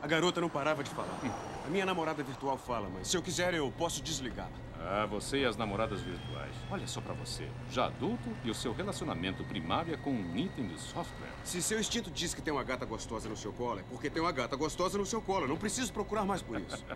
[0.00, 1.18] A garota não parava de falar.
[1.66, 4.52] A minha namorada virtual fala, mas se eu quiser eu posso desligá-la.
[4.80, 6.54] Ah, você e as namoradas virtuais.
[6.70, 7.48] Olha só pra você.
[7.70, 11.32] Já adulto e o seu relacionamento primário é com um item de software.
[11.44, 14.22] Se seu instinto diz que tem uma gata gostosa no seu colo, é porque tem
[14.22, 15.48] uma gata gostosa no seu colo.
[15.48, 16.84] Não preciso procurar mais por isso.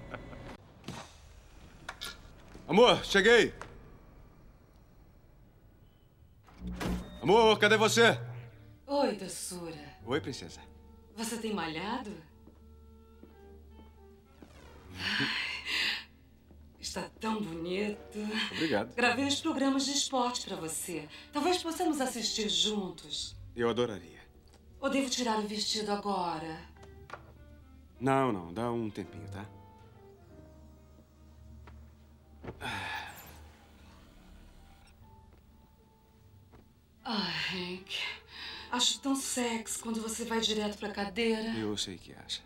[2.68, 3.52] Amor, cheguei!
[7.20, 8.18] Amor, cadê você?
[8.86, 9.96] Oi, doçura.
[10.06, 10.60] Oi, princesa.
[11.16, 12.12] Você tem malhado?
[16.80, 18.18] Está tão bonito.
[18.50, 18.94] Obrigado.
[18.94, 21.08] Gravei uns programas de esporte para você.
[21.32, 23.36] Talvez possamos assistir juntos.
[23.54, 24.20] Eu adoraria.
[24.80, 26.58] Ou devo tirar o vestido agora?
[28.00, 29.46] Não, não, dá um tempinho, tá?
[37.04, 37.96] Ah, Hank.
[38.72, 41.56] Acho tão sexy quando você vai direto pra cadeira.
[41.56, 42.42] Eu sei que acha.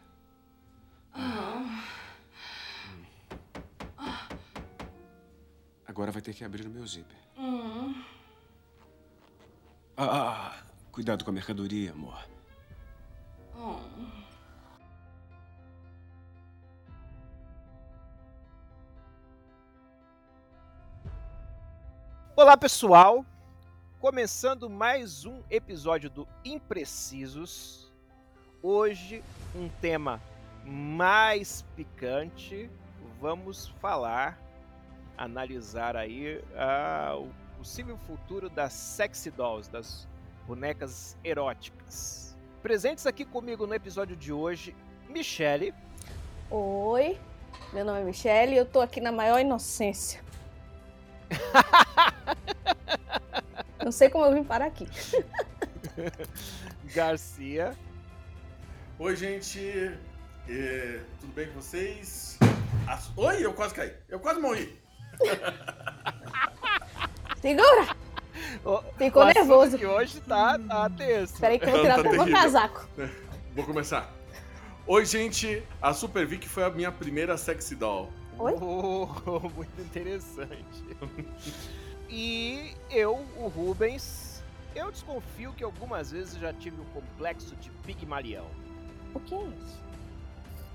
[1.14, 2.05] Ah.
[5.86, 7.16] Agora vai ter que abrir o meu zíper.
[7.38, 8.02] Hum.
[9.96, 12.26] Ah, ah, ah, cuidado com a mercadoria, amor.
[13.54, 14.10] Hum.
[22.34, 23.24] Olá, pessoal!
[24.00, 27.90] Começando mais um episódio do Imprecisos.
[28.60, 29.22] Hoje,
[29.54, 30.20] um tema
[30.64, 32.68] mais picante.
[33.20, 34.38] Vamos falar,
[35.16, 37.28] analisar aí ah, o
[37.58, 40.06] possível futuro das sexy dolls, das
[40.46, 42.36] bonecas eróticas.
[42.62, 44.74] Presentes aqui comigo no episódio de hoje,
[45.08, 45.72] Michele.
[46.50, 47.18] Oi,
[47.72, 50.20] meu nome é Michelle e eu tô aqui na maior inocência.
[53.84, 54.86] Não sei como eu vim parar aqui.
[56.94, 57.76] Garcia.
[58.98, 59.60] Oi, gente.
[60.48, 62.38] É, tudo bem com vocês?
[62.88, 63.92] As- Oi, eu quase caí.
[64.08, 64.78] Eu quase morri.
[67.40, 67.96] Segura!
[68.64, 69.78] O- Ficou o nervoso.
[69.78, 71.34] Que hoje tá, tá tenso.
[71.34, 72.42] Espera aí que eu vou tirar tá até meu terrível.
[72.42, 72.88] casaco.
[73.54, 74.12] Vou começar.
[74.86, 75.62] Oi, gente.
[75.80, 78.10] A Super Vic foi a minha primeira sexy doll.
[78.38, 78.52] Oi?
[78.60, 80.84] Oh, muito interessante.
[82.08, 84.42] E eu, o Rubens,
[84.74, 88.46] eu desconfio que algumas vezes já tive o complexo de Pigmalião.
[89.14, 89.82] O que é isso?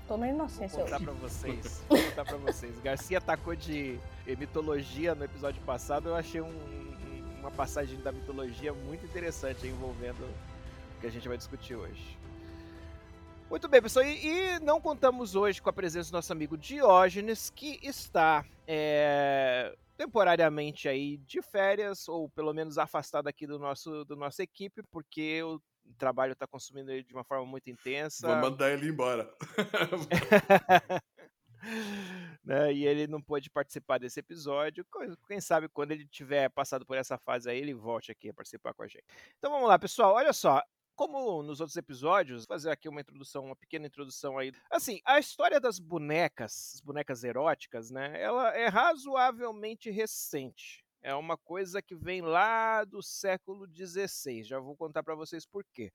[0.08, 1.04] Tô na Vou inocência contar hoje.
[1.04, 1.84] pra vocês.
[1.88, 2.78] Vou contar pra vocês.
[2.80, 3.98] Garcia atacou de
[4.38, 6.08] mitologia no episódio passado.
[6.08, 10.22] Eu achei um- um- uma passagem da mitologia muito interessante envolvendo
[10.96, 12.18] o que a gente vai discutir hoje.
[13.50, 14.04] Muito bem, pessoal.
[14.06, 19.74] E, e não contamos hoje com a presença do nosso amigo Diógenes, que está é,
[19.96, 25.42] temporariamente aí de férias, ou pelo menos afastado aqui do nosso, do nossa equipe, porque
[25.42, 25.60] o
[25.98, 28.26] trabalho está consumindo ele de uma forma muito intensa.
[28.26, 29.32] Vou mandar ele embora.
[32.44, 34.84] né, E ele não pôde participar desse episódio.
[35.28, 38.74] Quem sabe quando ele tiver passado por essa fase aí, ele volte aqui a participar
[38.74, 39.04] com a gente.
[39.38, 40.14] Então vamos lá, pessoal.
[40.14, 40.62] Olha só.
[40.94, 44.52] Como nos outros episódios, vou fazer aqui uma introdução, uma pequena introdução aí.
[44.70, 48.20] Assim, a história das bonecas, as bonecas eróticas, né?
[48.20, 50.84] Ela é razoavelmente recente.
[51.02, 54.44] É uma coisa que vem lá do século XVI.
[54.44, 55.92] Já vou contar para vocês por quê.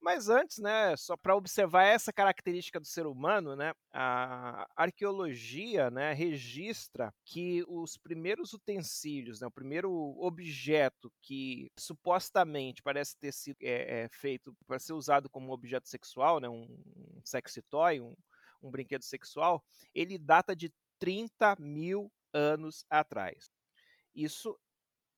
[0.00, 6.12] Mas antes, né, só para observar essa característica do ser humano, né, a arqueologia, né,
[6.12, 14.04] registra que os primeiros utensílios, né, o primeiro objeto que supostamente parece ter sido é,
[14.04, 16.66] é, feito para ser usado como objeto sexual, né, um,
[17.24, 18.14] sexy toy, um,
[18.62, 19.62] um brinquedo sexual,
[19.94, 23.50] ele data de 30 mil anos atrás.
[24.14, 24.58] Isso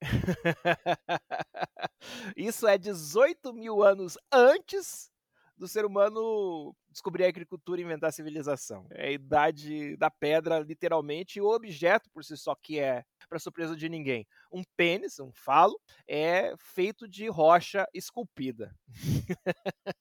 [2.37, 5.11] isso é 18 mil anos antes
[5.57, 8.87] do ser humano descobrir a agricultura e inventar a civilização.
[8.91, 13.39] É a idade da pedra, literalmente, e o objeto por si só, que é, para
[13.39, 18.75] surpresa de ninguém, um pênis, um falo, é feito de rocha esculpida.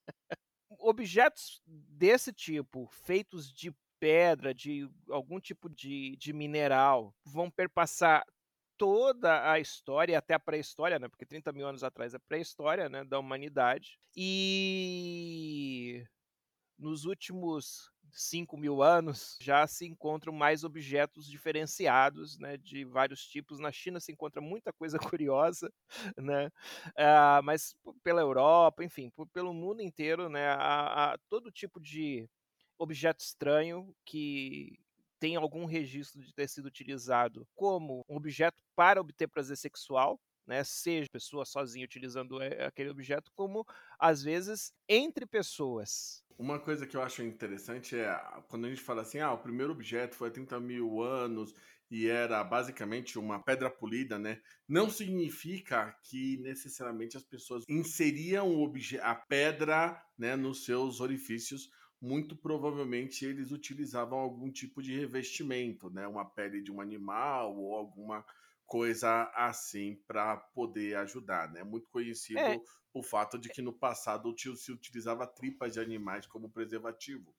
[0.79, 8.25] Objetos desse tipo, feitos de pedra, de algum tipo de, de mineral, vão perpassar
[8.81, 11.07] toda a história, até a pré-história, né?
[11.07, 13.03] Porque 30 mil anos atrás é pré-história, né?
[13.03, 13.99] Da humanidade.
[14.17, 16.03] E
[16.79, 22.57] nos últimos 5 mil anos já se encontram mais objetos diferenciados, né?
[22.57, 23.59] De vários tipos.
[23.59, 25.71] Na China se encontra muita coisa curiosa,
[26.17, 26.49] né?
[26.97, 30.55] Ah, mas pela Europa, enfim, pelo mundo inteiro, né?
[30.57, 32.27] Há todo tipo de
[32.79, 34.79] objeto estranho que
[35.21, 40.63] tem algum registro de ter sido utilizado como um objeto para obter prazer sexual, né,
[40.63, 43.63] seja pessoa sozinha utilizando eh, aquele objeto, como
[43.99, 46.23] às vezes entre pessoas.
[46.39, 49.73] Uma coisa que eu acho interessante é quando a gente fala assim, ah, o primeiro
[49.73, 51.53] objeto foi há 30 mil anos
[51.91, 54.41] e era basicamente uma pedra polida, né?
[54.67, 58.49] Não significa que necessariamente as pessoas inseriam
[59.03, 61.69] a pedra né, nos seus orifícios.
[62.01, 66.07] Muito provavelmente eles utilizavam algum tipo de revestimento, né?
[66.07, 68.25] Uma pele de um animal ou alguma
[68.65, 71.63] coisa assim para poder ajudar, né?
[71.63, 72.59] Muito conhecido é.
[72.93, 77.35] o fato de que no passado se utilizava tripas de animais como preservativo.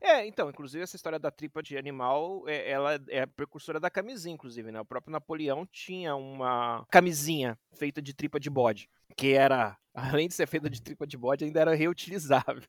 [0.00, 3.90] É, então, inclusive essa história da tripa de animal, é, ela é a precursora da
[3.90, 4.80] camisinha, inclusive, né?
[4.80, 10.34] O próprio Napoleão tinha uma camisinha feita de tripa de bode, que era, além de
[10.34, 12.64] ser feita de tripa de bode, ainda era reutilizável.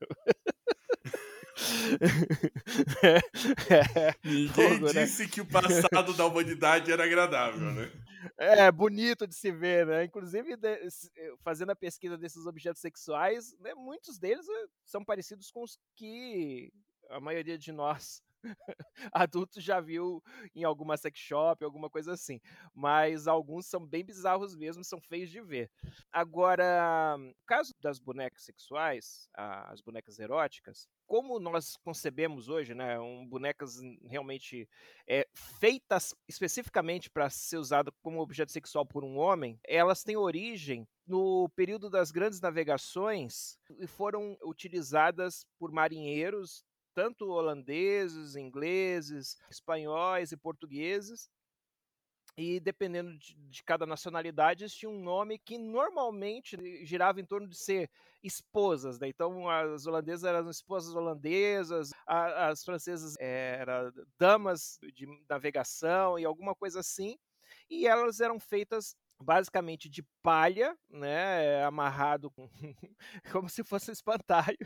[3.69, 5.05] é, Ninguém fogo, né?
[5.05, 5.29] disse né?
[5.29, 7.91] que o passado da humanidade era agradável, né?
[8.37, 10.03] É, bonito de se ver, né?
[10.03, 10.87] Inclusive, de,
[11.43, 16.71] fazendo a pesquisa desses objetos sexuais, né, muitos deles eh, são parecidos com os que
[17.09, 18.21] a maioria de nós
[19.13, 20.23] adultos já viu
[20.55, 22.39] em alguma sex shop, alguma coisa assim.
[22.73, 25.69] Mas alguns são bem bizarros mesmo, são feios de ver.
[26.11, 33.27] Agora, no caso das bonecas sexuais, as bonecas eróticas, como nós concebemos hoje, né, um,
[33.27, 34.65] bonecas realmente
[35.05, 40.87] é, feitas especificamente para ser usado como objeto sexual por um homem, elas têm origem
[41.05, 46.63] no período das grandes navegações e foram utilizadas por marinheiros
[46.93, 51.29] tanto holandeses, ingleses, espanhóis e portugueses.
[52.37, 57.57] E dependendo de, de, cada nacionalidade, tinha um nome que normalmente girava em torno de
[57.57, 57.89] ser
[58.23, 58.99] esposas.
[58.99, 59.09] Né?
[59.09, 66.55] Então, as holandesas eram esposas holandesas, a, as francesas eram damas de navegação e alguma
[66.55, 67.17] coisa assim.
[67.69, 72.49] E elas eram feitas basicamente de palha, né, amarrado com,
[73.31, 74.57] como se fosse um espantalho,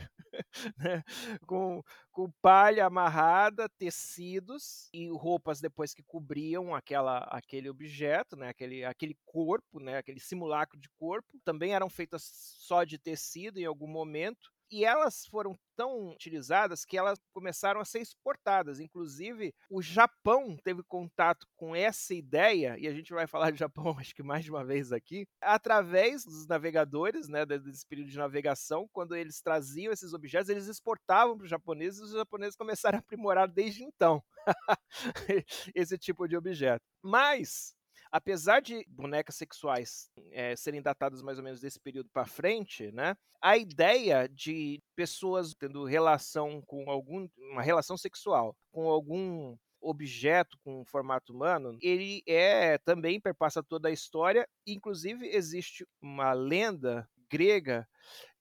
[0.78, 1.02] né,
[1.46, 8.84] com, com palha amarrada, tecidos e roupas depois que cobriam aquela, aquele objeto, né, aquele,
[8.84, 13.88] aquele corpo, né, aquele simulacro de corpo, também eram feitas só de tecido em algum
[13.88, 18.80] momento e elas foram tão utilizadas que elas começaram a ser exportadas.
[18.80, 23.94] Inclusive, o Japão teve contato com essa ideia, e a gente vai falar de Japão
[24.00, 28.88] acho que mais de uma vez aqui, através dos navegadores, né, desse período de navegação,
[28.92, 33.00] quando eles traziam esses objetos, eles exportavam para os japoneses e os japoneses começaram a
[33.00, 34.22] aprimorar desde então
[35.74, 36.82] esse tipo de objeto.
[37.02, 37.75] Mas
[38.16, 43.14] apesar de bonecas sexuais é, serem datadas mais ou menos desse período para frente, né,
[43.42, 50.82] a ideia de pessoas tendo relação com algum, uma relação sexual com algum objeto com
[50.86, 54.48] formato humano, ele é também perpassa toda a história.
[54.66, 57.86] Inclusive existe uma lenda grega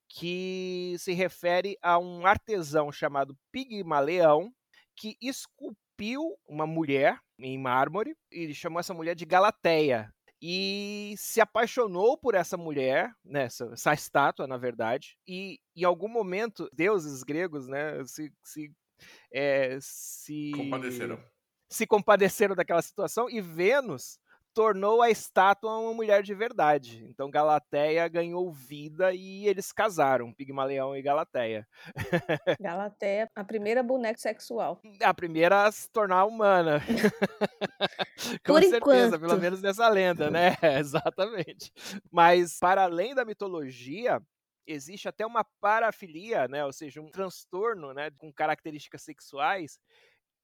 [0.07, 4.53] que se refere a um artesão chamado Pigmaleão
[4.95, 10.13] que esculpiu esculpiu uma mulher em mármore e chamou essa mulher de Galateia.
[10.41, 16.09] E se apaixonou por essa mulher, né, essa, essa estátua, na verdade, e em algum
[16.09, 18.71] momento, deuses gregos, né, se, se,
[19.33, 21.23] é, se compadeceram.
[21.69, 24.19] Se compadeceram daquela situação e Vênus
[24.55, 27.05] tornou a estátua uma mulher de verdade.
[27.09, 31.67] Então Galateia ganhou vida e eles casaram, Pigmaleão e Galateia.
[32.59, 34.81] Galateia, a primeira boneca sexual.
[35.03, 36.81] A primeira a se tornar humana.
[38.47, 39.19] Com Por certeza, enquanto.
[39.19, 40.55] pelo menos nessa lenda, né?
[40.79, 41.73] Exatamente.
[42.09, 44.21] Mas para além da mitologia,
[44.65, 46.63] existe até uma parafilia, né?
[46.63, 49.77] Ou seja, um transtorno, né, com características sexuais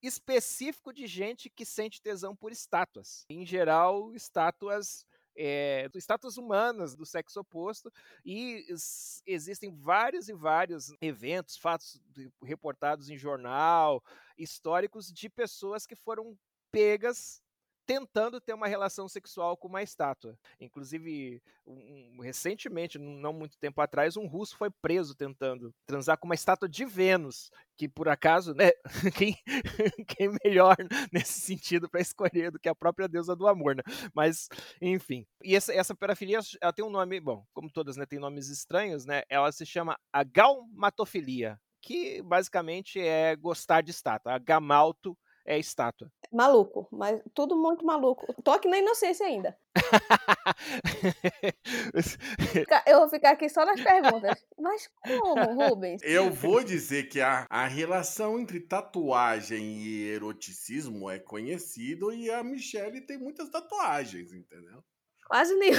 [0.01, 3.25] específico de gente que sente tesão por estátuas.
[3.29, 5.05] Em geral, estátuas
[5.36, 7.91] é, estátuas humanas do sexo oposto
[8.25, 8.65] e
[9.25, 12.01] existem vários e vários eventos, fatos
[12.43, 14.03] reportados em jornal,
[14.38, 16.38] históricos de pessoas que foram
[16.72, 17.40] pegas
[17.85, 20.38] tentando ter uma relação sexual com uma estátua.
[20.59, 26.35] Inclusive, um, recentemente, não muito tempo atrás, um russo foi preso tentando transar com uma
[26.35, 28.71] estátua de Vênus, que por acaso, né,
[29.15, 29.38] quem,
[30.07, 30.75] quem melhor
[31.11, 33.83] nesse sentido para escolher do que a própria deusa do amor, né?
[34.13, 34.47] Mas,
[34.81, 35.25] enfim.
[35.43, 39.05] E essa, essa parafilia, ela tem um nome, bom, como todas, né, tem nomes estranhos,
[39.05, 39.23] né?
[39.29, 44.33] Ela se chama a galmatofilia, que basicamente é gostar de estátua.
[44.33, 46.11] A gamalto é estátua.
[46.31, 48.33] Maluco, mas tudo muito maluco.
[48.41, 49.57] Tô aqui na inocência ainda.
[52.88, 54.41] Eu vou ficar aqui só nas perguntas.
[54.57, 56.01] Mas como, Rubens?
[56.03, 62.41] Eu vou dizer que a, a relação entre tatuagem e eroticismo é conhecido e a
[62.41, 64.81] Michelle tem muitas tatuagens, entendeu?
[65.27, 65.75] Quase nenhum.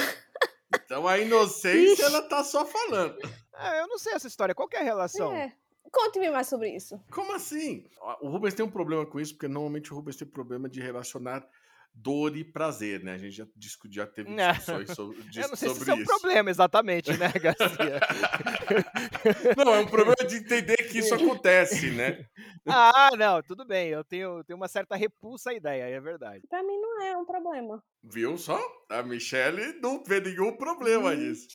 [0.74, 3.16] Então a inocência, ela tá só falando.
[3.54, 4.54] Ah, eu não sei essa história.
[4.54, 5.34] Qual que é a relação?
[5.34, 5.54] É.
[5.92, 6.98] Conte-me mais sobre isso.
[7.10, 7.86] Como assim?
[8.20, 11.46] O Rubens tem um problema com isso, porque normalmente o Rubens tem problema de relacionar
[11.94, 13.12] dor e prazer, né?
[13.12, 14.52] A gente já, discu- já teve Não.
[14.52, 16.06] discussões sobre, eu não sei se isso é um isso.
[16.06, 18.00] problema exatamente, né, Garcia?
[19.56, 22.24] Não, é um problema de entender que isso acontece, né?
[22.66, 23.88] ah, não, tudo bem.
[23.90, 26.46] Eu tenho, tenho uma certa repulsa à ideia, é verdade.
[26.48, 27.84] Pra mim não é um problema.
[28.02, 28.58] Viu só?
[28.88, 31.46] A Michelle não vê nenhum problema nisso.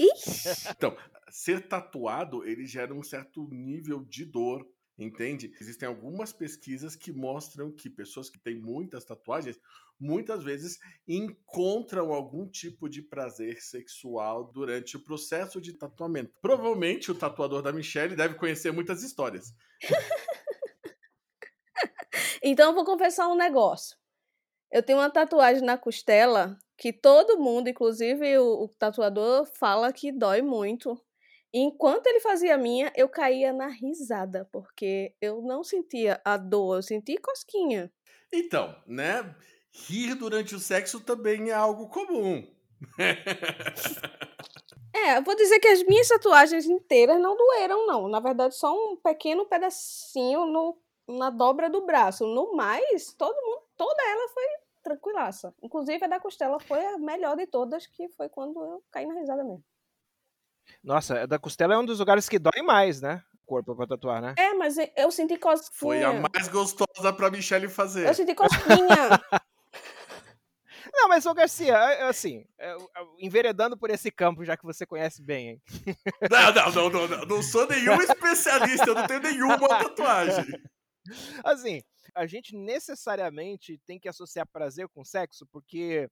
[0.00, 0.70] Ixi.
[0.70, 0.96] Então,
[1.30, 4.66] ser tatuado, ele gera um certo nível de dor,
[4.98, 5.52] entende?
[5.60, 9.60] Existem algumas pesquisas que mostram que pessoas que têm muitas tatuagens,
[9.98, 16.32] muitas vezes encontram algum tipo de prazer sexual durante o processo de tatuamento.
[16.40, 19.54] Provavelmente o tatuador da Michelle deve conhecer muitas histórias.
[22.42, 23.96] Então eu vou confessar um negócio.
[24.70, 30.10] Eu tenho uma tatuagem na costela que todo mundo, inclusive o, o tatuador, fala que
[30.10, 30.98] dói muito.
[31.52, 36.76] Enquanto ele fazia a minha, eu caía na risada, porque eu não sentia a dor,
[36.78, 37.92] eu sentia cosquinha.
[38.32, 39.36] Então, né?
[39.72, 42.46] Rir durante o sexo também é algo comum.
[44.92, 48.08] É, eu vou dizer que as minhas tatuagens inteiras não doeram, não.
[48.08, 50.76] Na verdade, só um pequeno pedacinho no,
[51.08, 52.26] na dobra do braço.
[52.26, 54.44] No mais, todo mundo, toda ela foi
[54.94, 55.54] tranquilaça.
[55.62, 59.14] Inclusive, a da costela foi a melhor de todas, que foi quando eu caí na
[59.14, 59.64] risada mesmo.
[60.82, 63.22] Nossa, a da costela é um dos lugares que dói mais, né?
[63.42, 64.34] O corpo pra tatuar, né?
[64.38, 65.70] É, mas eu- senti cosquinha.
[65.72, 68.06] Foi a mais gostosa pra Michelle fazer.
[68.08, 68.86] Eu senti cosquinha.
[70.92, 72.76] Não, mas, ô Garcia, é- é assim, é,
[73.18, 75.62] enveredando por esse campo, já que você conhece bem, hein?
[76.30, 77.26] Não, não, não, não, não.
[77.26, 80.44] Não sou nenhum especialista, eu não tenho nenhuma tatuagem.
[81.44, 81.82] Assim,
[82.14, 86.08] a gente necessariamente tem que associar prazer com sexo, porque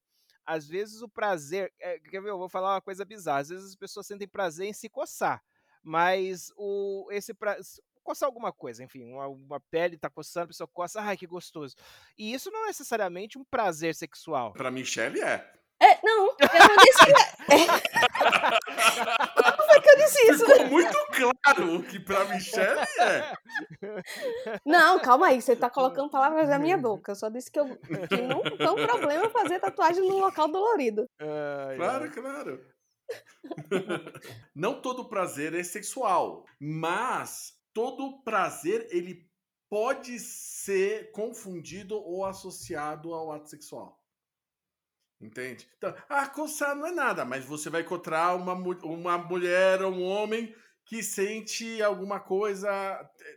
[0.47, 1.73] às vezes o prazer.
[1.81, 2.31] é, quer ver?
[2.31, 3.41] Eu vou falar uma coisa bizarra.
[3.41, 5.43] Às vezes as pessoas sentem prazer em se coçar,
[5.83, 7.57] mas o, esse pra,
[8.09, 11.77] coçar alguma coisa, enfim, uma, uma pele tá coçando, a pessoa coça, ai que gostoso.
[12.17, 14.55] E isso não é necessariamente um prazer sexual.
[14.55, 15.53] Pra Michelle é.
[15.81, 17.05] É, não, eu não disse.
[19.45, 20.47] Como foi que eu disse isso?
[20.47, 23.33] Ficou muito claro que pra Michelle é.
[24.65, 27.13] Não, calma aí, você tá colocando palavras na minha boca.
[27.13, 27.67] Eu só disse que, eu,
[28.09, 31.07] que não é um problema fazer tatuagem num local dolorido.
[31.21, 32.11] Ai, Claro, ai.
[32.11, 32.67] claro.
[34.55, 39.27] Não todo prazer é sexual, mas todo prazer ele
[39.71, 43.99] pode ser confundido ou associado ao ato sexual.
[45.21, 45.69] Entende?
[45.77, 50.05] Então, ah, coçar não é nada, mas você vai encontrar uma, uma mulher ou um
[50.05, 50.55] homem
[50.89, 52.71] que sente alguma coisa,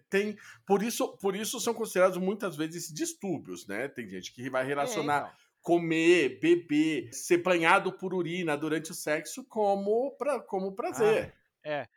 [0.10, 3.90] tem, por isso, por isso são considerados muitas vezes distúrbios, né?
[3.90, 5.36] Tem gente que vai É, relacionar então.
[5.62, 11.36] comer, beber, ser banhado por urina durante o sexo como, pra, como prazer.
[11.64, 11.88] É.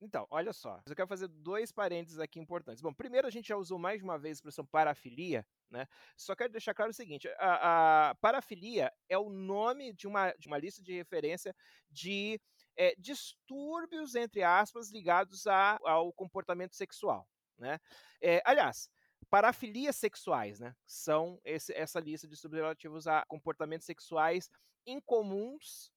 [0.00, 0.82] Então, olha só.
[0.86, 2.82] Eu quero fazer dois parênteses aqui importantes.
[2.82, 5.86] Bom, primeiro a gente já usou mais de uma vez a expressão parafilia, né?
[6.16, 10.46] Só quero deixar claro o seguinte: a, a parafilia é o nome de uma, de
[10.46, 11.54] uma lista de referência
[11.90, 12.38] de
[12.76, 17.28] é, distúrbios, entre aspas, ligados a- ao comportamento sexual,
[17.58, 17.78] né?
[18.22, 18.90] É, aliás,
[19.30, 20.74] parafilias sexuais, né?
[20.86, 24.50] São esse- essa lista de distúrbios relativos a comportamentos sexuais
[24.86, 25.92] incomuns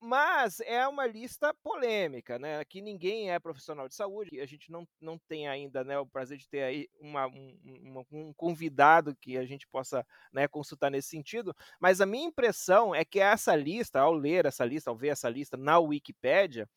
[0.00, 2.58] mas é uma lista polêmica, né?
[2.58, 6.38] Aqui ninguém é profissional de saúde, a gente não, não tem ainda né, o prazer
[6.38, 11.54] de ter aí uma, um, um convidado que a gente possa né, consultar nesse sentido,
[11.80, 15.28] mas a minha impressão é que essa lista, ao ler essa lista, ao ver essa
[15.28, 16.68] lista na Wikipédia,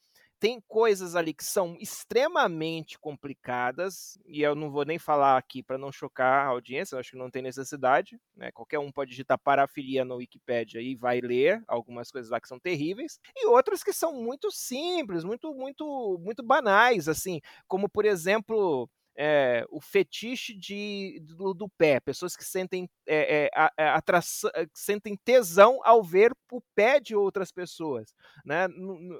[0.42, 5.78] tem coisas ali que são extremamente complicadas, e eu não vou nem falar aqui para
[5.78, 8.52] não chocar a audiência, acho que não tem necessidade, né?
[8.52, 12.60] Qualquer um pode digitar parafilia no Wikipédia e vai ler algumas coisas lá que são
[12.60, 18.90] terríveis, e outras que são muito simples, muito, muito, muito banais, assim, como por exemplo.
[19.16, 26.04] É, o fetiche de, do, do pé, pessoas que sentem é, é, sentem tesão ao
[26.04, 28.14] ver o pé de outras pessoas,
[28.46, 28.68] né?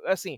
[0.06, 0.38] Assim,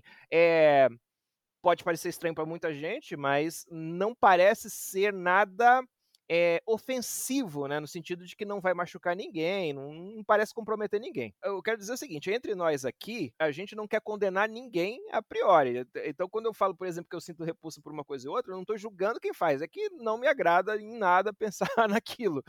[1.62, 5.82] pode parecer estranho para muita gente, mas não parece ser nada
[6.30, 7.80] é, ofensivo, né?
[7.80, 11.34] No sentido de que não vai machucar ninguém, não, não parece comprometer ninguém.
[11.42, 15.22] Eu quero dizer o seguinte: entre nós aqui, a gente não quer condenar ninguém a
[15.22, 15.86] priori.
[16.04, 18.52] Então, quando eu falo, por exemplo, que eu sinto repulsa por uma coisa e outra,
[18.52, 19.62] eu não estou julgando quem faz.
[19.62, 22.42] É que não me agrada em nada pensar naquilo.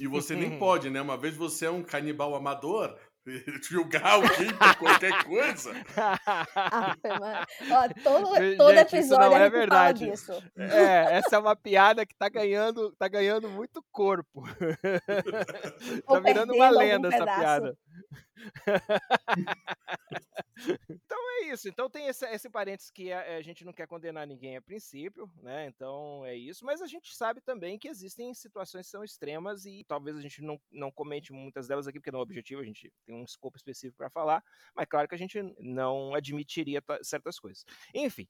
[0.00, 1.00] E você nem pode, né?
[1.00, 2.98] Uma vez você é um canibal amador,
[3.68, 5.72] Julgar alguém por qualquer coisa?
[7.04, 7.46] Maria.
[7.70, 10.00] Ó, todo, Gente, todo isso episódio não é gente verdade.
[10.00, 10.32] fala disso.
[10.56, 14.42] É, essa é uma piada que tá ganhando, tá ganhando muito corpo.
[16.06, 17.40] Tá virando uma lenda essa pedaço.
[17.40, 17.76] piada.
[20.90, 21.68] Então é isso.
[21.68, 25.30] Então tem esse, esse parênteses que a, a gente não quer condenar ninguém a princípio,
[25.42, 25.66] né?
[25.66, 26.64] Então é isso.
[26.64, 30.42] Mas a gente sabe também que existem situações que são extremas e talvez a gente
[30.42, 33.56] não, não comente muitas delas aqui, porque não é objetivo, a gente tem um escopo
[33.56, 34.42] específico para falar.
[34.74, 37.64] Mas claro que a gente não admitiria ta- certas coisas.
[37.94, 38.26] Enfim,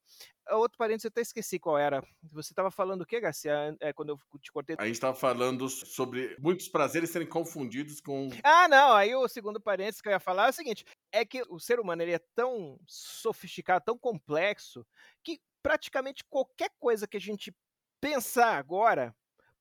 [0.51, 2.03] outro parênteses, eu até esqueci qual era.
[2.33, 3.77] Você estava falando o que, Garcia?
[3.81, 4.77] É, quando eu te cortei.
[4.79, 8.29] A gente estava falando sobre muitos prazeres serem confundidos com.
[8.43, 8.93] Ah, não.
[8.93, 11.81] Aí o segundo parênteses que eu ia falar é o seguinte: é que o ser
[11.81, 14.87] humano ele é tão sofisticado, tão complexo,
[15.23, 17.55] que praticamente qualquer coisa que a gente
[18.01, 19.15] pensar agora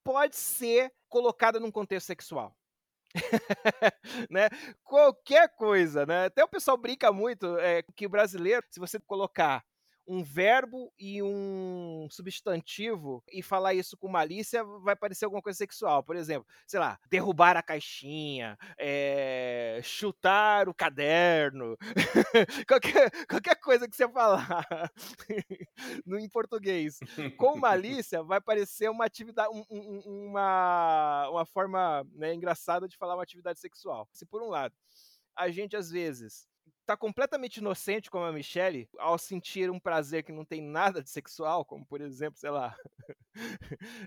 [0.04, 2.56] pode ser colocada num contexto sexual.
[4.30, 4.50] né?
[4.84, 6.26] Qualquer coisa, né?
[6.26, 9.64] Até o pessoal brinca muito é, que o brasileiro, se você colocar
[10.08, 16.02] um verbo e um substantivo e falar isso com malícia, vai parecer alguma coisa sexual.
[16.04, 21.78] Por exemplo, sei lá, derrubar a caixinha, é, chutar o caderno,
[22.68, 24.66] qualquer, qualquer coisa que você falar
[26.06, 26.98] no, em português
[27.38, 33.16] com malícia vai parecer uma atividade, um- um- uma, uma forma né, engraçada de falar
[33.16, 34.08] uma atividade sexual.
[34.14, 34.74] Se por um lado
[35.36, 36.48] a gente às vezes
[36.88, 41.10] tá completamente inocente como a Michelle ao sentir um prazer que não tem nada de
[41.10, 42.74] sexual, como por exemplo, sei lá,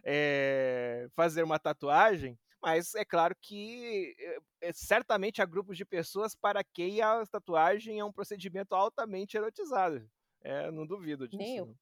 [0.02, 4.16] é, fazer uma tatuagem, mas é claro que
[4.62, 10.08] é, certamente há grupos de pessoas para quem a tatuagem é um procedimento altamente erotizado.
[10.42, 11.36] É, não duvido disso.
[11.36, 11.74] Nem eu.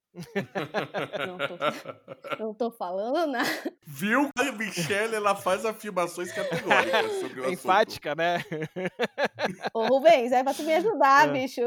[1.26, 1.38] não.
[1.38, 1.56] Não tô,
[2.44, 3.48] não tô falando nada.
[3.86, 4.28] Viu?
[4.36, 7.52] A Michelle ela faz afirmações categóricas sobre o assunto.
[7.54, 8.38] Enfática, né?
[9.72, 11.32] Ô, Rubens, é pra tu me ajudar, É.
[11.32, 11.60] bicho.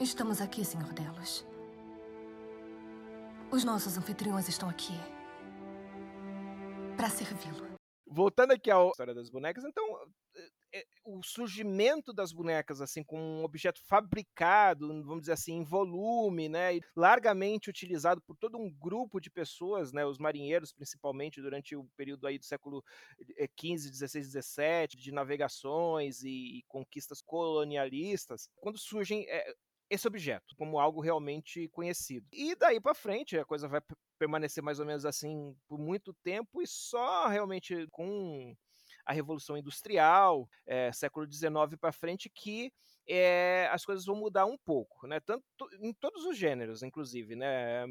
[0.00, 1.46] Estamos aqui, senhor Delos.
[3.52, 4.94] Os nossos anfitriões estão aqui
[6.96, 7.68] para servi-lo.
[8.06, 9.84] Voltando aqui à história das bonecas, então
[11.04, 16.80] o surgimento das bonecas assim com um objeto fabricado, vamos dizer assim, em volume, né,
[16.96, 22.26] largamente utilizado por todo um grupo de pessoas, né, os marinheiros principalmente durante o período
[22.26, 22.82] aí do século
[23.56, 29.54] 15, 16, 17, de navegações e, e conquistas colonialistas, quando surgem é,
[29.90, 32.26] esse objeto como algo realmente conhecido.
[32.32, 33.80] E daí para frente a coisa vai
[34.18, 38.56] permanecer mais ou menos assim por muito tempo e só realmente com
[39.04, 42.72] a Revolução Industrial, eh, século XIX para frente, que
[43.06, 45.20] eh, as coisas vão mudar um pouco, né?
[45.20, 45.44] Tanto
[45.80, 47.84] em todos os gêneros, inclusive, né?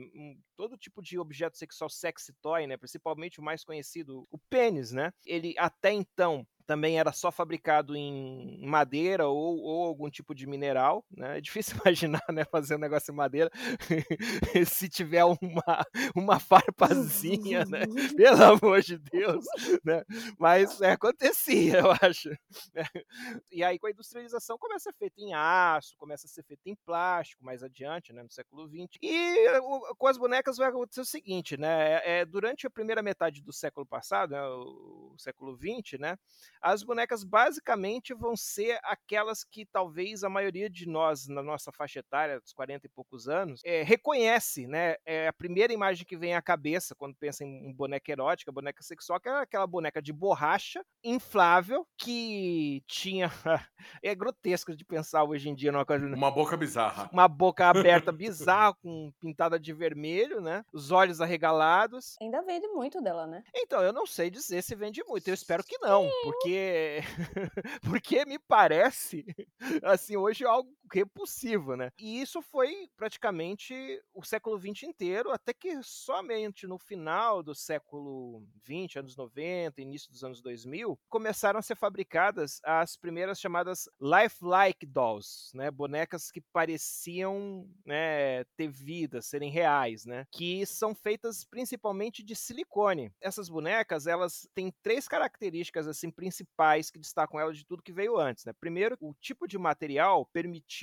[0.55, 2.77] Todo tipo de objeto sexual sexy toy, né?
[2.77, 5.13] Principalmente o mais conhecido, o pênis, né?
[5.25, 11.05] Ele até então também era só fabricado em madeira ou, ou algum tipo de mineral,
[11.15, 11.37] né?
[11.37, 12.45] É difícil imaginar, né?
[12.45, 13.49] Fazer um negócio em madeira
[14.65, 17.81] se tiver uma, uma farpazinha, né?
[18.17, 19.45] Pelo amor de Deus,
[19.83, 20.03] né?
[20.39, 22.29] Mas é, acontecia, eu acho.
[22.73, 22.83] né?
[23.51, 26.61] E aí, com a industrialização, começa a ser feito em aço, começa a ser feito
[26.65, 28.97] em plástico, mais adiante, né, no século XX.
[29.01, 32.01] E o- com as bonecas vai acontecer o seguinte, né?
[32.21, 36.17] É, durante a primeira metade do século passado, né, o, o século XX, né?
[36.63, 41.99] As bonecas basicamente vão ser aquelas que talvez a maioria de nós, na nossa faixa
[41.99, 44.95] etária, dos 40 e poucos anos, é, reconhece, né?
[45.05, 49.19] É a primeira imagem que vem à cabeça quando pensa em boneca erótica, boneca sexual,
[49.19, 53.29] que é aquela boneca de borracha inflável que tinha.
[54.01, 56.05] é grotesco de pensar hoje em dia numa coisa.
[56.05, 57.09] Uma boca bizarra.
[57.11, 60.63] Uma boca aberta bizarra, com pintada de vermelho, né?
[60.71, 62.15] Os olhos arregalados.
[62.21, 63.43] Ainda vende muito dela, né?
[63.53, 65.27] Então, eu não sei dizer se vende muito.
[65.27, 66.52] Eu espero que não, porque
[67.83, 69.25] porque me parece
[69.83, 71.91] assim hoje algo repulsivo, né?
[71.97, 73.73] E isso foi praticamente
[74.13, 80.11] o século XX inteiro, até que somente no final do século XX, anos 90, início
[80.11, 85.71] dos anos 2000, começaram a ser fabricadas as primeiras chamadas lifelike dolls, né?
[85.71, 90.25] Bonecas que pareciam né, ter vida, serem reais, né?
[90.31, 93.11] Que são feitas principalmente de silicone.
[93.21, 98.17] Essas bonecas, elas têm três características assim principais que destacam elas de tudo que veio
[98.17, 98.53] antes, né?
[98.59, 100.82] Primeiro, o tipo de material permitiu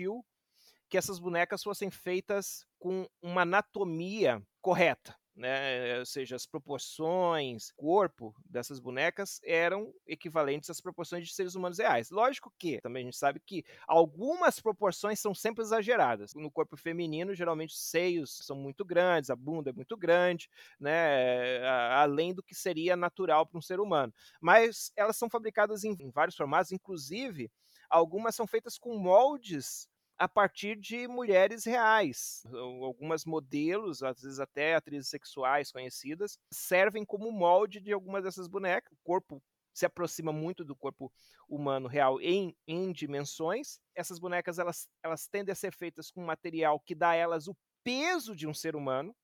[0.90, 5.16] que essas bonecas fossem feitas com uma anatomia correta.
[5.36, 5.98] Né?
[6.00, 12.10] Ou seja, as proporções, corpo dessas bonecas eram equivalentes às proporções de seres humanos reais.
[12.10, 16.34] Lógico que também a gente sabe que algumas proporções são sempre exageradas.
[16.34, 21.64] No corpo feminino, geralmente os seios são muito grandes, a bunda é muito grande, né?
[21.92, 24.12] além do que seria natural para um ser humano.
[24.42, 27.50] Mas elas são fabricadas em vários formatos, inclusive
[27.90, 32.42] algumas são feitas com moldes a partir de mulheres reais.
[32.82, 38.92] Algumas modelos, às vezes até atrizes sexuais conhecidas, servem como molde de algumas dessas bonecas.
[38.92, 41.10] O corpo se aproxima muito do corpo
[41.48, 43.80] humano real em, em dimensões.
[43.94, 47.56] Essas bonecas elas, elas tendem a ser feitas com material que dá a elas o
[47.82, 49.16] peso de um ser humano.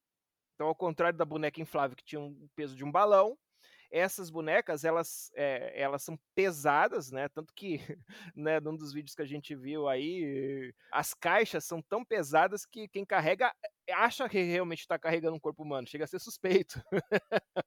[0.55, 3.37] Então, ao contrário da boneca inflável que tinha o peso de um balão,
[3.91, 7.29] essas bonecas elas, é, elas são pesadas, né?
[7.29, 7.79] Tanto que,
[8.35, 12.89] né, num dos vídeos que a gente viu aí, as caixas são tão pesadas que
[12.89, 13.53] quem carrega
[13.89, 16.83] eh, acha que realmente está carregando um corpo humano, chega a ser suspeito.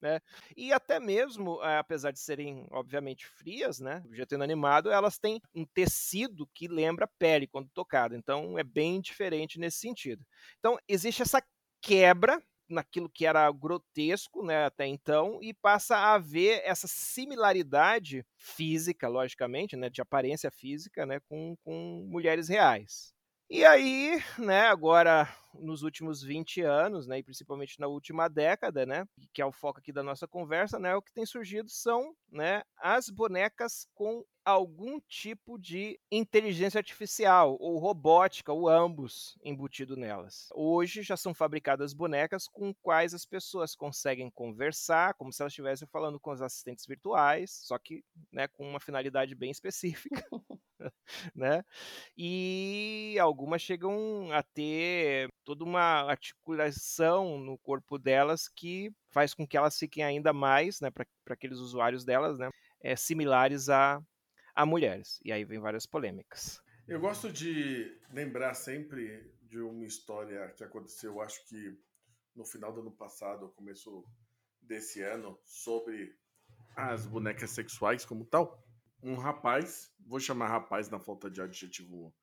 [0.00, 0.20] né?
[0.56, 4.02] E até mesmo, eh, apesar de serem, obviamente, frias, né?
[4.06, 8.14] Objeto animado, elas têm um tecido que lembra pele quando tocado.
[8.14, 10.24] Então é bem diferente nesse sentido.
[10.58, 11.42] Então, existe essa
[11.80, 19.08] quebra naquilo que era grotesco né, até então e passa a ver essa similaridade física,
[19.08, 23.12] logicamente, né, de aparência física, né, com, com mulheres reais.
[23.50, 29.06] E aí, né, agora nos últimos 20 anos, né, e principalmente na última década, né,
[29.32, 32.62] que é o foco aqui da nossa conversa, né, o que tem surgido são, né,
[32.76, 40.48] as bonecas com algum tipo de inteligência artificial ou robótica, ou ambos embutido nelas.
[40.54, 45.86] Hoje já são fabricadas bonecas com quais as pessoas conseguem conversar, como se elas estivessem
[45.88, 50.24] falando com os assistentes virtuais, só que, né, com uma finalidade bem específica.
[51.34, 51.64] né?
[52.16, 59.56] E algumas chegam a ter toda uma articulação no corpo delas que faz com que
[59.56, 62.50] elas fiquem ainda mais, né, para aqueles usuários delas, né,
[62.82, 63.98] é, similares a,
[64.54, 65.18] a mulheres.
[65.24, 66.60] E aí vem várias polêmicas.
[66.86, 71.80] Eu gosto de lembrar sempre de uma história que aconteceu, acho que
[72.36, 74.04] no final do ano passado, começo
[74.60, 76.14] desse ano, sobre
[76.76, 78.62] as bonecas sexuais como tal
[79.02, 82.14] um rapaz, vou chamar rapaz na falta de adjetivo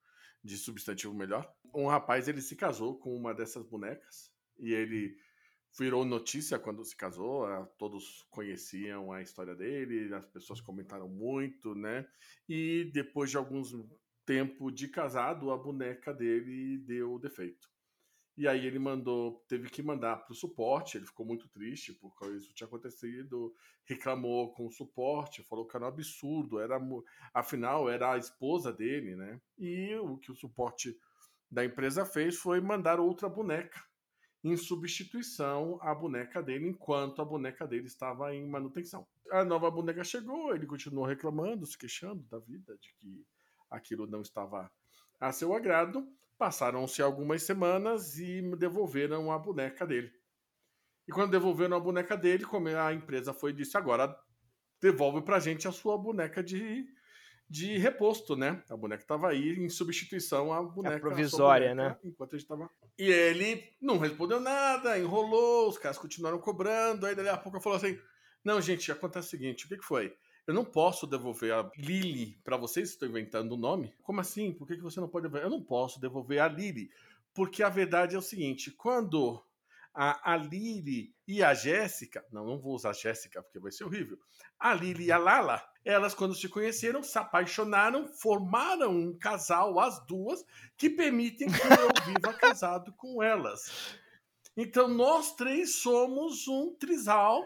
[0.46, 1.52] de substantivo melhor.
[1.74, 5.16] Um rapaz, ele se casou com uma dessas bonecas e ele
[5.78, 7.44] virou notícia quando se casou,
[7.76, 12.06] todos conheciam a história dele, as pessoas comentaram muito, né?
[12.48, 13.74] E depois de alguns
[14.24, 17.68] tempo de casado, a boneca dele deu defeito.
[18.36, 22.26] E aí ele mandou, teve que mandar para o suporte, ele ficou muito triste porque
[22.36, 26.78] isso tinha acontecido, reclamou com o suporte, falou que era um absurdo, era
[27.32, 29.40] afinal era a esposa dele, né?
[29.58, 30.98] E o que o suporte
[31.50, 33.82] da empresa fez foi mandar outra boneca
[34.44, 39.06] em substituição à boneca dele, enquanto a boneca dele estava em manutenção.
[39.30, 43.26] A nova boneca chegou, ele continuou reclamando, se queixando da vida, de que
[43.70, 44.70] aquilo não estava
[45.18, 46.06] a seu agrado.
[46.38, 50.12] Passaram-se algumas semanas e me devolveram a boneca dele.
[51.08, 54.14] E quando devolveram a boneca dele, como a empresa foi e disse, agora
[54.80, 56.84] devolve pra gente a sua boneca de,
[57.48, 58.62] de reposto, né?
[58.68, 60.96] A boneca estava aí em substituição à boneca.
[60.96, 61.98] A provisória, boneca, né?
[62.04, 62.70] Enquanto a gente tava.
[62.98, 67.06] E ele não respondeu nada, enrolou, os caras continuaram cobrando.
[67.06, 67.98] Aí, dali a pouco, falou assim:
[68.44, 70.16] Não, gente, acontece o seguinte: o que, que foi?
[70.46, 73.92] Eu não posso devolver a Lily para vocês, estou inventando o nome.
[74.02, 74.52] Como assim?
[74.52, 75.44] Por que, que você não pode devolver?
[75.44, 76.88] Eu não posso devolver a Lily,
[77.34, 79.42] porque a verdade é o seguinte: quando
[79.92, 84.18] a, a Lily e a Jéssica, não, não vou usar Jéssica porque vai ser horrível.
[84.60, 90.04] A Lily e a Lala, elas quando se conheceram, se apaixonaram, formaram um casal, as
[90.06, 90.44] duas,
[90.76, 93.98] que permitem que eu viva casado com elas.
[94.56, 97.42] Então nós três somos um trisal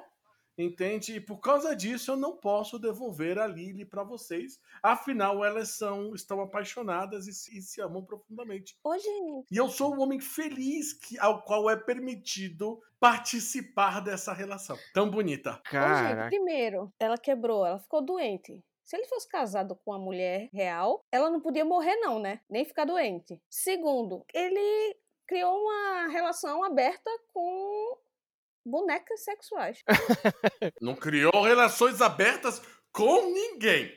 [0.61, 1.17] Entende?
[1.17, 4.61] E por causa disso eu não posso devolver a Lily para vocês.
[4.83, 8.77] Afinal, elas são estão apaixonadas e se, e se amam profundamente.
[8.85, 9.47] Ô, gente.
[9.51, 15.11] E eu sou o homem feliz que, ao qual é permitido participar dessa relação tão
[15.11, 15.61] bonita.
[15.73, 18.63] Ô, gente, primeiro, ela quebrou, ela ficou doente.
[18.85, 22.41] Se ele fosse casado com uma mulher real, ela não podia morrer, não, né?
[22.51, 23.41] Nem ficar doente.
[23.49, 24.97] Segundo, ele
[25.29, 27.97] criou uma relação aberta com
[28.71, 29.83] bonecas sexuais.
[30.81, 33.93] Não criou relações abertas com ninguém.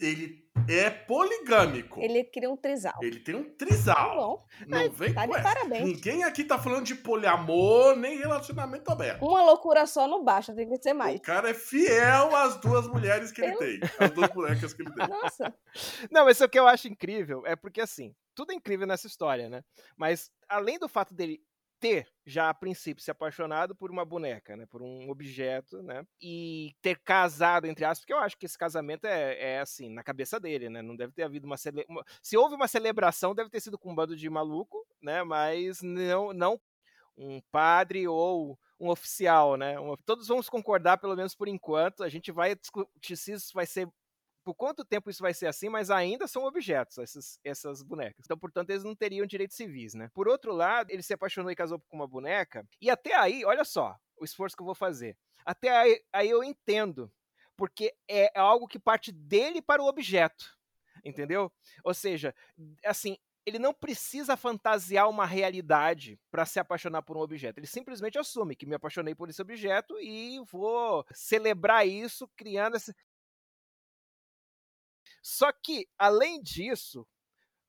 [0.00, 2.00] Ele é poligâmico.
[2.00, 2.98] Ele cria um trisal.
[3.02, 4.10] Ele tem um trisal.
[4.10, 4.46] Tá bom.
[4.66, 5.48] Não vem tá com de essa.
[5.48, 5.84] parabéns.
[5.84, 9.24] Ninguém aqui tá falando de poliamor nem relacionamento aberto.
[9.24, 11.18] Uma loucura só não basta, tem que ser mais.
[11.18, 13.80] O cara é fiel às duas mulheres que ele tem.
[13.98, 15.08] As duas bonecas que ele tem.
[15.08, 15.52] Nossa.
[16.12, 19.48] Não, mas o que eu acho incrível é porque, assim, tudo é incrível nessa história,
[19.48, 19.62] né?
[19.96, 21.40] Mas, além do fato dele
[21.80, 26.74] ter já a princípio se apaixonado por uma boneca, né, por um objeto, né, e
[26.82, 30.38] ter casado entre aspas, porque eu acho que esse casamento é, é assim na cabeça
[30.38, 31.84] dele, né, não deve ter havido uma, cele...
[31.88, 35.80] uma, se houve uma celebração deve ter sido com um bando de maluco, né, mas
[35.82, 36.60] não não
[37.16, 42.30] um padre ou um oficial, né, todos vamos concordar pelo menos por enquanto, a gente
[42.30, 43.88] vai discutir se isso vai ser
[44.44, 48.24] por quanto tempo isso vai ser assim, mas ainda são objetos, essas, essas bonecas.
[48.24, 50.10] Então, portanto, eles não teriam direitos civis, né?
[50.14, 53.64] Por outro lado, ele se apaixonou e casou com uma boneca, e até aí, olha
[53.64, 55.16] só o esforço que eu vou fazer.
[55.44, 57.12] Até aí, aí eu entendo,
[57.56, 60.56] porque é algo que parte dele para o objeto,
[61.04, 61.52] entendeu?
[61.84, 62.34] Ou seja,
[62.84, 63.16] assim,
[63.48, 67.58] ele não precisa fantasiar uma realidade para se apaixonar por um objeto.
[67.58, 72.94] Ele simplesmente assume que me apaixonei por esse objeto e vou celebrar isso criando esse,
[75.28, 77.06] só que, além disso,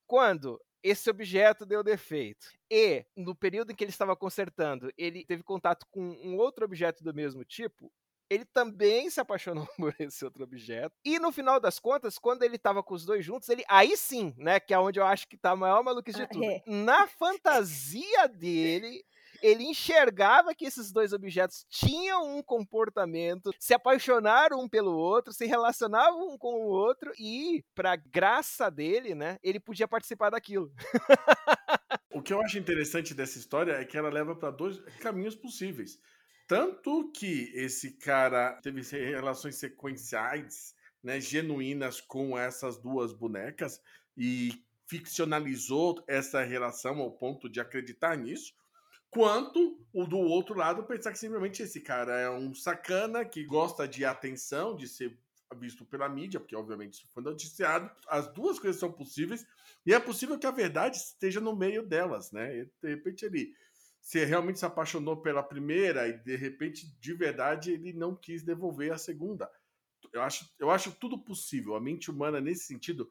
[0.08, 5.44] quando esse objeto deu defeito e no período em que ele estava consertando, ele teve
[5.44, 7.92] contato com um outro objeto do mesmo tipo,
[8.30, 10.96] ele também se apaixonou por esse outro objeto.
[11.04, 14.34] E no final das contas, quando ele estava com os dois juntos, ele aí sim,
[14.38, 16.46] né, que é onde eu acho que tá a maior maluquice de ah, tudo.
[16.46, 16.64] É.
[16.66, 19.04] Na fantasia dele,
[19.42, 25.46] ele enxergava que esses dois objetos tinham um comportamento, se apaixonaram um pelo outro, se
[25.46, 30.72] relacionavam um com o outro e, para graça dele, né, ele podia participar daquilo.
[32.14, 36.00] o que eu acho interessante dessa história é que ela leva para dois caminhos possíveis.
[36.48, 40.74] Tanto que esse cara teve relações sequenciais,
[41.04, 43.80] né, genuínas com essas duas bonecas
[44.18, 44.52] e
[44.88, 48.54] ficcionalizou essa relação ao ponto de acreditar nisso,
[49.10, 53.88] quanto o do outro lado pensar que simplesmente esse cara é um sacana que gosta
[53.88, 55.18] de atenção, de ser
[55.58, 57.90] visto pela mídia, porque obviamente isso foi noticiado.
[58.08, 59.46] As duas coisas são possíveis
[59.86, 62.60] e é possível que a verdade esteja no meio delas, né?
[62.60, 63.54] E, de repente ele
[64.00, 68.94] se realmente se apaixonou pela primeira e de repente de verdade ele não quis devolver
[68.94, 69.50] a segunda.
[70.14, 71.76] Eu acho, eu acho tudo possível.
[71.76, 73.10] A mente humana nesse sentido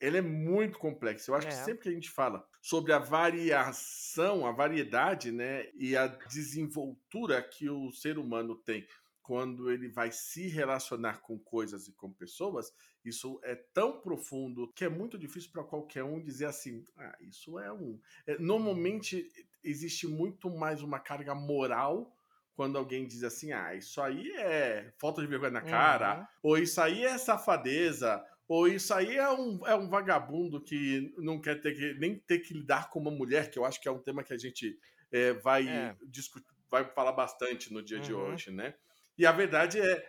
[0.00, 1.30] ele é muito complexo.
[1.30, 1.50] Eu acho é.
[1.50, 7.42] que sempre que a gente fala sobre a variação, a variedade, né, e a desenvoltura
[7.42, 8.86] que o ser humano tem
[9.22, 12.72] quando ele vai se relacionar com coisas e com pessoas,
[13.04, 17.56] isso é tão profundo que é muito difícil para qualquer um dizer assim, ah, isso
[17.56, 18.00] é um.
[18.26, 19.24] É, normalmente
[19.62, 22.12] existe muito mais uma carga moral
[22.56, 26.26] quando alguém diz assim, ah, isso aí é falta de vergonha na cara, uhum.
[26.42, 31.40] ou isso aí é safadeza, ou isso aí é um, é um vagabundo que não
[31.40, 33.92] quer ter que, nem ter que lidar com uma mulher, que eu acho que é
[33.92, 34.76] um tema que a gente
[35.12, 35.94] é, vai é.
[36.08, 38.02] discutir, vai falar bastante no dia uhum.
[38.02, 38.74] de hoje, né?
[39.16, 40.04] E a verdade é,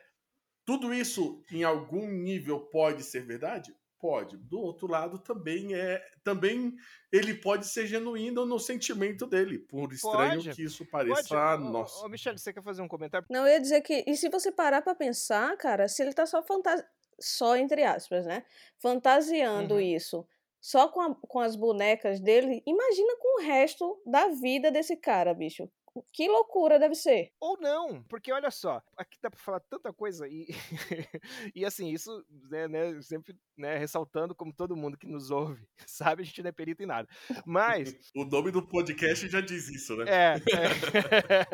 [0.65, 3.75] tudo isso em algum nível pode ser verdade?
[3.99, 4.37] Pode.
[4.37, 6.73] Do outro lado também é, também
[7.11, 10.55] ele pode ser genuíno no sentimento dele, por estranho pode.
[10.55, 11.27] que isso pareça.
[11.27, 11.63] Pode.
[11.71, 12.01] Nossa.
[12.01, 13.27] Ô, ô, Michelle, você quer fazer um comentário?
[13.29, 16.25] Não, eu ia dizer que e se você parar para pensar, cara, se ele tá
[16.25, 16.89] só fantasiando
[17.21, 18.43] só entre aspas, né?
[18.79, 19.79] Fantasiando uhum.
[19.79, 20.27] isso
[20.61, 25.33] só com, a, com as bonecas dele, imagina com o resto da vida desse cara,
[25.33, 25.67] bicho.
[26.11, 27.31] Que loucura deve ser.
[27.39, 30.47] Ou não, porque olha só, aqui dá pra falar tanta coisa e,
[31.53, 36.21] e assim, isso, né, né, sempre né, ressaltando como todo mundo que nos ouve sabe,
[36.21, 37.07] a gente não é perito em nada.
[37.45, 37.93] Mas.
[38.15, 40.05] o nome do podcast já diz isso, né?
[40.07, 40.35] É.
[40.35, 41.47] é.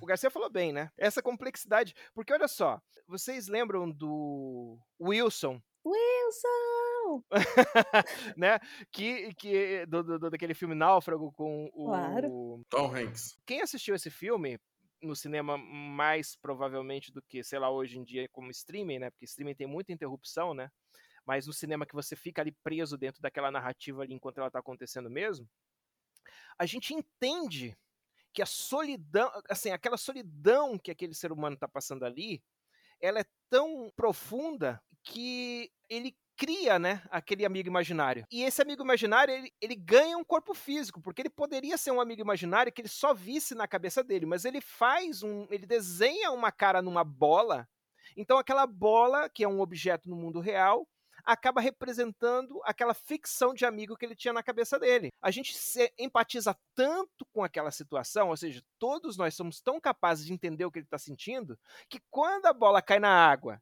[0.00, 0.90] o Garcia falou bem, né?
[0.96, 1.94] Essa complexidade.
[2.14, 5.60] Porque olha só, vocês lembram do Wilson?
[5.86, 7.24] Wilson!
[8.36, 8.58] né?
[8.90, 12.64] Que, que do, do, daquele filme Náufrago com o claro.
[12.68, 13.38] Tom Hanks.
[13.46, 14.58] Quem assistiu esse filme
[15.02, 19.10] no cinema mais provavelmente do que, sei lá, hoje em dia como streaming, né?
[19.10, 20.70] Porque streaming tem muita interrupção, né?
[21.24, 24.58] Mas no cinema que você fica ali preso dentro daquela narrativa ali enquanto ela tá
[24.58, 25.48] acontecendo mesmo,
[26.58, 27.76] a gente entende
[28.32, 32.42] que a solidão, assim, aquela solidão que aquele ser humano tá passando ali,
[33.00, 38.26] ela é tão profunda que ele cria, né, aquele amigo imaginário.
[38.30, 42.00] E esse amigo imaginário, ele, ele ganha um corpo físico, porque ele poderia ser um
[42.00, 46.30] amigo imaginário que ele só visse na cabeça dele, mas ele faz um, ele desenha
[46.32, 47.66] uma cara numa bola.
[48.16, 50.86] Então aquela bola, que é um objeto no mundo real,
[51.24, 55.10] acaba representando aquela ficção de amigo que ele tinha na cabeça dele.
[55.22, 55.54] A gente
[55.98, 60.70] empatiza tanto com aquela situação, ou seja, todos nós somos tão capazes de entender o
[60.70, 63.60] que ele está sentindo, que quando a bola cai na água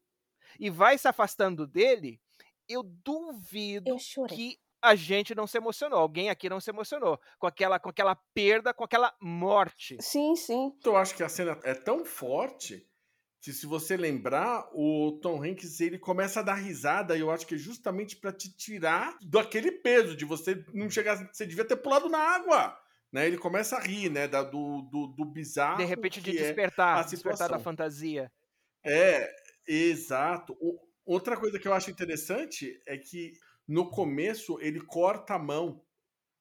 [0.58, 2.20] e vai se afastando dele,
[2.68, 7.46] eu duvido eu que a gente não se emocionou, alguém aqui não se emocionou com
[7.46, 9.96] aquela, com aquela perda, com aquela morte.
[10.00, 10.72] Sim, sim.
[10.84, 12.86] Eu acho que a cena é tão forte
[13.40, 17.46] que se você lembrar, o Tom Hanks ele começa a dar risada e eu acho
[17.46, 21.76] que é justamente para te tirar daquele peso de você não chegar, você devia ter
[21.76, 22.78] pulado na água.
[23.12, 25.76] Né, ele começa a rir, né, da, do, do, do bizarro.
[25.76, 28.32] De repente de despertar, é despertar da fantasia.
[28.84, 29.32] É,
[29.66, 30.56] exato.
[30.60, 33.32] O, Outra coisa que eu acho interessante é que
[33.68, 35.82] no começo ele corta a mão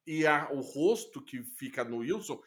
[0.07, 2.41] e a, o rosto que fica no Wilson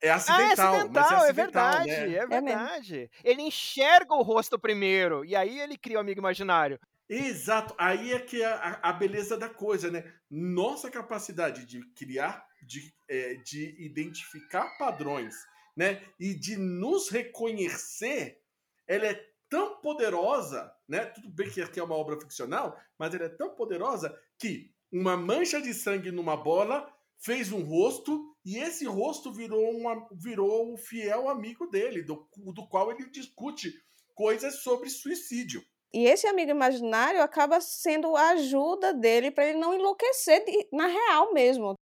[0.00, 0.40] é acidental.
[0.40, 2.14] Ah, é acidental, mas é, é acidental, é verdade, né?
[2.14, 3.10] é verdade.
[3.24, 6.80] É ele enxerga o rosto primeiro e aí ele cria o um amigo imaginário.
[7.08, 10.12] Exato, aí é que é a, a beleza da coisa, né?
[10.28, 15.36] Nossa capacidade de criar, de, é, de identificar padrões,
[15.76, 16.02] né?
[16.18, 18.42] E de nos reconhecer,
[18.88, 21.06] ela é tão poderosa, né?
[21.06, 25.16] Tudo bem que aqui é uma obra ficcional, mas ela é tão poderosa que uma
[25.16, 30.76] mancha de sangue numa bola fez um rosto e esse rosto virou, uma, virou o
[30.76, 33.72] fiel amigo dele, do, do qual ele discute
[34.14, 35.64] coisas sobre suicídio.
[35.92, 40.86] E esse amigo imaginário acaba sendo a ajuda dele para ele não enlouquecer de, na
[40.86, 41.74] real mesmo.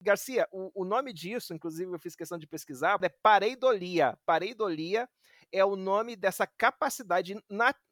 [0.00, 4.18] Garcia, o, o, nome disso, inclusive eu fiz questão de pesquisar, é pareidolia.
[4.26, 5.08] Pareidolia
[5.52, 7.36] é o nome dessa capacidade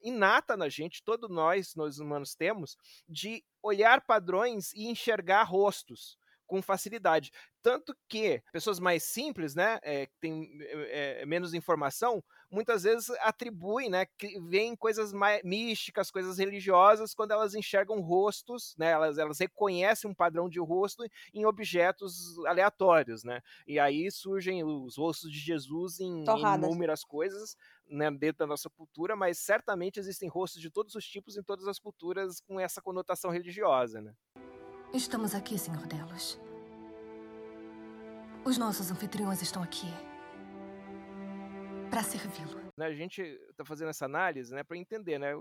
[0.03, 2.77] inata na gente, todos nós, nós humanos temos,
[3.09, 7.31] de olhar padrões e enxergar rostos com facilidade.
[7.63, 13.89] Tanto que pessoas mais simples, né, é, que têm é, menos informação, muitas vezes atribuem,
[13.89, 14.07] né,
[14.49, 15.13] veem coisas
[15.45, 21.05] místicas, coisas religiosas, quando elas enxergam rostos, né, elas, elas reconhecem um padrão de rosto
[21.33, 27.57] em objetos aleatórios, né, e aí surgem os rostos de Jesus em, em inúmeras coisas,
[27.89, 31.67] né, dentro da nossa cultura, mas certamente existem rostos de todos os tipos em todas
[31.69, 34.13] as culturas com essa conotação religiosa, né.
[34.93, 36.39] Estamos aqui, Senhor Delos.
[38.45, 39.87] Os nossos anfitriões estão aqui
[41.91, 42.73] para servi-lo.
[42.77, 45.33] Né, a gente está fazendo essa análise, né, para entender, né,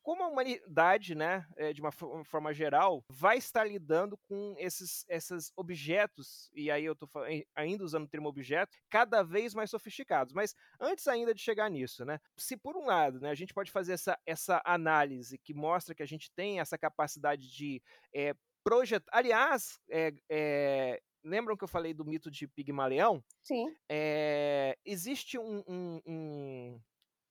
[0.00, 5.50] como a humanidade, né, eh, de uma forma geral, vai estar lidando com esses, esses
[5.56, 7.08] objetos, e aí eu estou
[7.56, 10.34] ainda usando o termo objeto, cada vez mais sofisticados.
[10.34, 13.70] Mas antes ainda de chegar nisso, né, se por um lado né, a gente pode
[13.72, 17.82] fazer essa, essa análise que mostra que a gente tem essa capacidade de
[18.14, 19.10] é, projetar.
[19.10, 23.24] Aliás, é, é, lembram que eu falei do mito de Pigmaleão?
[23.42, 23.74] Sim.
[23.88, 26.80] É, existe um, um, um,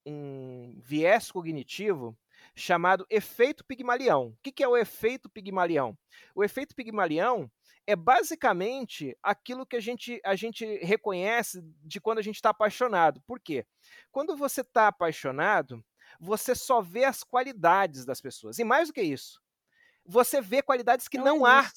[0.05, 2.17] um, viés cognitivo
[2.55, 4.27] chamado efeito Pigmalião.
[4.27, 5.97] O que, que é o efeito Pigmalião?
[6.35, 7.49] O efeito Pigmalião
[7.85, 13.21] é basicamente aquilo que a gente, a gente reconhece de quando a gente está apaixonado.
[13.21, 13.65] Por quê?
[14.11, 15.83] Quando você está apaixonado,
[16.19, 18.57] você só vê as qualidades das pessoas.
[18.59, 19.41] E mais do que isso,
[20.05, 21.69] você vê qualidades que não, não há.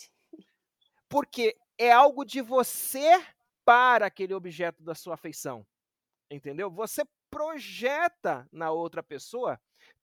[1.09, 3.25] Porque é algo de você
[3.65, 5.67] para aquele objeto da sua afeição.
[6.31, 6.71] Entendeu?
[6.71, 9.61] Você projeta na outra pessoa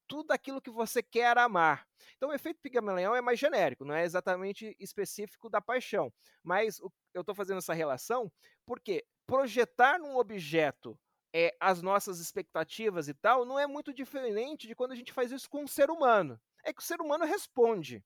[0.07, 1.87] tudo aquilo que você quer amar.
[2.15, 6.13] Então, o efeito Pigmalião é mais genérico, não é exatamente específico da paixão.
[6.43, 6.79] Mas
[7.13, 8.31] eu estou fazendo essa relação
[8.65, 10.97] porque projetar num objeto
[11.33, 15.31] é, as nossas expectativas e tal não é muito diferente de quando a gente faz
[15.31, 16.39] isso com um ser humano.
[16.63, 18.03] É que o ser humano responde.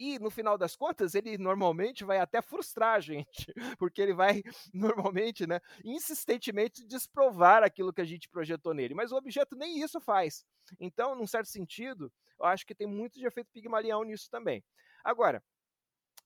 [0.00, 4.42] E, no final das contas, ele normalmente vai até frustrar a gente, porque ele vai,
[4.72, 8.94] normalmente, né, insistentemente desprovar aquilo que a gente projetou nele.
[8.94, 10.42] Mas o objeto nem isso faz.
[10.80, 14.64] Então, num certo sentido, eu acho que tem muito de efeito pigmalião nisso também.
[15.04, 15.42] Agora,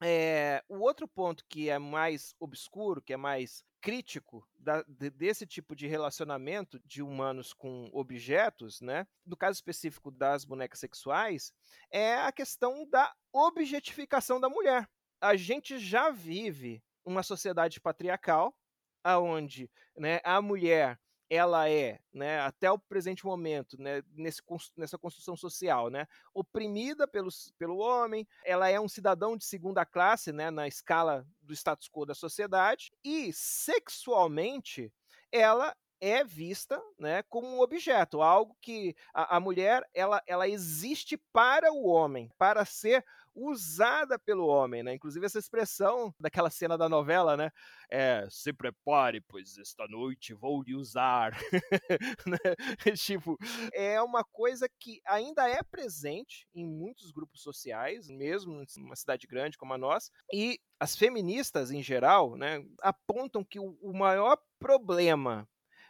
[0.03, 5.47] é, o outro ponto que é mais obscuro, que é mais crítico da, de, desse
[5.47, 9.07] tipo de relacionamento de humanos com objetos, né?
[9.27, 11.53] No caso específico das bonecas sexuais,
[11.91, 14.89] é a questão da objetificação da mulher.
[15.21, 18.55] A gente já vive uma sociedade patriarcal,
[19.03, 24.41] aonde né, a mulher ela é, né, até o presente momento, né, nesse,
[24.77, 30.33] nessa construção social, né, oprimida pelos, pelo homem, ela é um cidadão de segunda classe,
[30.33, 34.93] né, na escala do status quo da sociedade, e sexualmente
[35.33, 41.17] ela é vista né, como um objeto, algo que a, a mulher ela, ela existe
[41.33, 44.95] para o homem, para ser usada pelo homem, né?
[44.95, 47.51] Inclusive essa expressão daquela cena da novela, né?
[47.91, 51.33] É, se prepare, pois esta noite vou lhe usar.
[52.27, 52.39] né?
[52.97, 53.37] tipo,
[53.73, 59.59] é uma coisa que ainda é presente em muitos grupos sociais, mesmo numa cidade grande
[59.59, 65.49] como a nossa, e as feministas em geral, né, apontam que o maior problema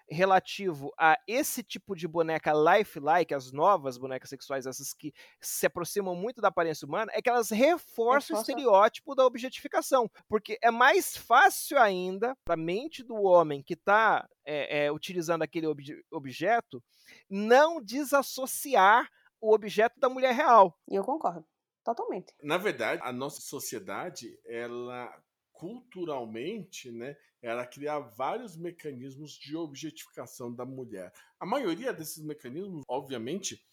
[0.09, 6.14] relativo a esse tipo de boneca lifelike, as novas bonecas sexuais, essas que se aproximam
[6.14, 10.11] muito da aparência humana, é que elas reforçam o estereótipo da objetificação.
[10.29, 15.43] Porque é mais fácil ainda para a mente do homem que está é, é, utilizando
[15.43, 16.83] aquele ob objeto
[17.29, 19.09] não desassociar
[19.40, 20.79] o objeto da mulher real.
[20.88, 21.45] E eu concordo.
[21.85, 22.33] Totalmente.
[22.43, 25.14] Na verdade, a nossa sociedade, ela
[25.55, 31.12] culturalmente, né, era criar vários mecanismos de objetificação da mulher.
[31.38, 33.64] A maioria desses mecanismos, obviamente,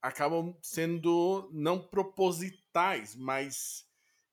[0.00, 3.86] acabam sendo não propositais, mas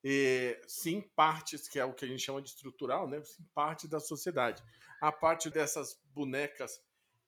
[0.04, 3.88] eh, sim partes, que é o que a gente chama de estrutural, né, sim parte
[3.88, 4.62] da sociedade.
[5.02, 6.80] A parte dessas bonecas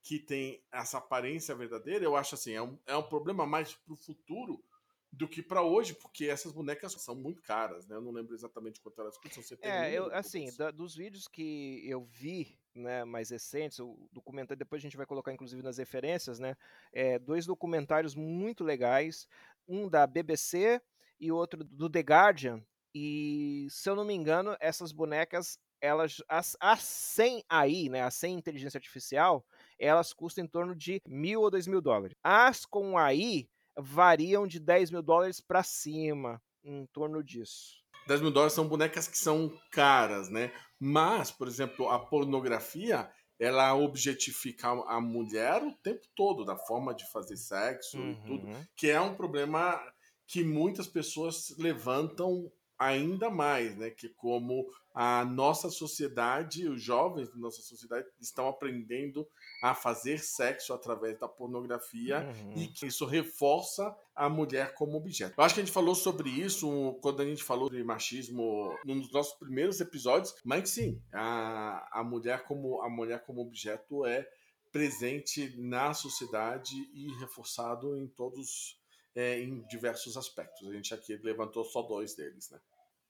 [0.04, 3.96] que tem essa aparência verdadeira, eu acho assim, é um, é um problema mais pro
[3.96, 4.64] futuro
[5.12, 7.96] do que para hoje, porque essas bonecas são muito caras, né?
[7.96, 9.42] Eu não lembro exatamente quanto elas custam.
[9.44, 14.58] Você É, eu, assim, da- dos vídeos que eu vi, né, mais recentes, o documentário,
[14.58, 16.56] depois a gente vai colocar inclusive nas referências, né,
[16.94, 19.28] é, dois documentários muito legais,
[19.68, 20.82] um da BBC
[21.20, 22.64] e outro do The Guardian,
[22.96, 28.16] e se eu não me engano, essas bonecas, elas, as, as 100 AI, né, as
[28.16, 29.46] 100 inteligência artificial,
[29.78, 32.16] elas custam em torno de mil ou dois mil dólares.
[32.24, 33.48] As com AI
[33.82, 37.78] variam de 10 mil dólares para cima, em torno disso.
[38.08, 40.52] 10 mil dólares são bonecas que são caras, né?
[40.80, 43.10] Mas, por exemplo, a pornografia,
[43.40, 48.66] ela objetifica a mulher o tempo todo, da forma de fazer sexo e tudo, Uhum.
[48.76, 49.80] que é um problema
[50.28, 53.90] que muitas pessoas levantam ainda mais, né?
[53.90, 54.66] Que como
[54.96, 59.28] a nossa sociedade, os jovens da nossa sociedade estão aprendendo
[59.62, 62.54] a fazer sexo através da pornografia Uhum.
[62.58, 65.36] e que isso reforça a mulher como objeto.
[65.38, 69.12] Eu acho que a gente falou sobre isso quando a gente falou de machismo nos
[69.12, 74.28] nossos primeiros episódios, mas sim, a, a mulher como a mulher como objeto é
[74.72, 78.78] presente na sociedade e reforçado em todos
[79.16, 80.68] é, em diversos aspectos.
[80.70, 82.60] A gente aqui levantou só dois deles, né?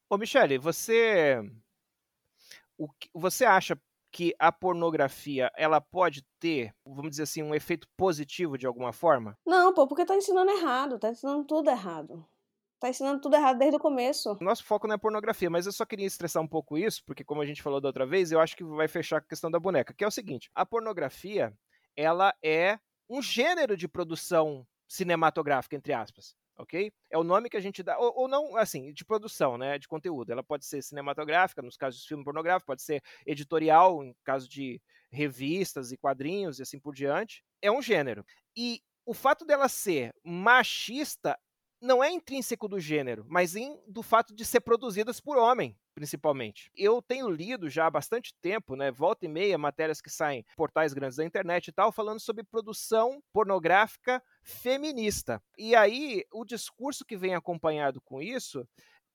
[0.09, 1.39] Ô, Michele, você.
[2.77, 3.79] O que- você acha
[4.11, 9.37] que a pornografia ela pode ter, vamos dizer assim, um efeito positivo de alguma forma?
[9.45, 12.25] Não, pô, porque tá ensinando errado, tá ensinando tudo errado.
[12.79, 14.37] Tá ensinando tudo errado desde o começo.
[14.41, 17.41] Nosso foco não é pornografia, mas eu só queria estressar um pouco isso, porque como
[17.41, 19.59] a gente falou da outra vez, eu acho que vai fechar com a questão da
[19.59, 21.53] boneca, que é o seguinte: a pornografia,
[21.95, 22.79] ela é
[23.09, 26.35] um gênero de produção cinematográfica, entre aspas.
[26.59, 26.91] Ok?
[27.09, 29.87] É o nome que a gente dá, ou, ou não, assim, de produção, né, de
[29.87, 30.29] conteúdo.
[30.29, 34.81] Ela pode ser cinematográfica, nos casos de filme pornográfico, pode ser editorial, em caso de
[35.09, 37.41] revistas e quadrinhos e assim por diante.
[37.61, 38.25] É um gênero.
[38.57, 41.39] E o fato dela ser machista
[41.81, 46.71] não é intrínseco do gênero, mas em, do fato de ser produzidas por homem, principalmente.
[46.75, 50.55] Eu tenho lido já há bastante tempo, né, volta e meia, matérias que saem em
[50.55, 55.41] portais grandes da internet e tal, falando sobre produção pornográfica feminista.
[55.57, 58.67] E aí, o discurso que vem acompanhado com isso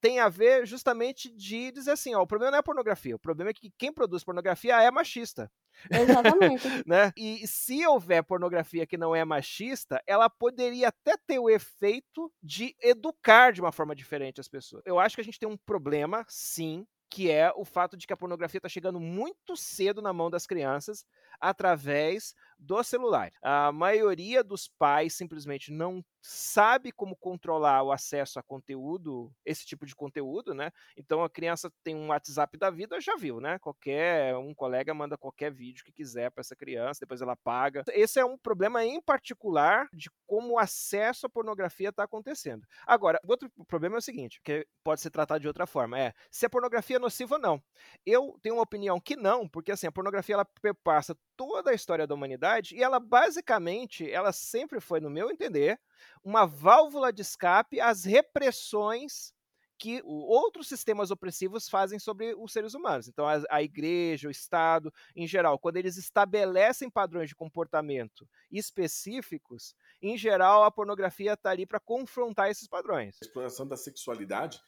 [0.05, 3.19] tem a ver justamente de dizer assim, ó, o problema não é a pornografia, o
[3.19, 5.51] problema é que quem produz pornografia é machista
[5.91, 6.69] Exatamente.
[6.87, 7.11] né?
[7.17, 12.77] E se houver pornografia que não é machista, ela poderia até ter o efeito de
[12.83, 14.83] educar de uma forma diferente as pessoas.
[14.85, 18.13] Eu acho que a gente tem um problema, sim, que é o fato de que
[18.13, 21.05] a pornografia está chegando muito cedo na mão das crianças
[21.41, 23.31] através do celular.
[23.43, 29.85] A maioria dos pais simplesmente não sabe como controlar o acesso a conteúdo, esse tipo
[29.85, 30.71] de conteúdo, né?
[30.97, 33.59] Então a criança tem um WhatsApp da vida, já viu, né?
[33.59, 37.85] Qualquer um colega manda qualquer vídeo que quiser para essa criança, depois ela paga.
[37.89, 42.67] Esse é um problema em particular de como o acesso à pornografia está acontecendo.
[42.87, 46.47] Agora, outro problema é o seguinte, que pode ser tratado de outra forma, é se
[46.47, 47.63] a pornografia é nociva ou não.
[48.07, 52.07] Eu tenho uma opinião que não, porque assim, a pornografia ela perpassa toda a história
[52.07, 55.79] da humanidade e ela basicamente, ela sempre foi, no meu entender,
[56.23, 59.35] uma válvula de escape às repressões
[59.79, 63.09] que outros sistemas opressivos fazem sobre os seres humanos.
[63.09, 69.75] Então, a, a, igreja, o Estado, em geral, quando eles estabelecem padrões de comportamento específicos,
[70.01, 73.19] em geral, a pornografia está ali para confrontar esses padrões.
[73.21, 74.61] A exploração da sexualidade,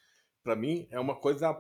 [0.43, 1.57] para mim, é uma coisa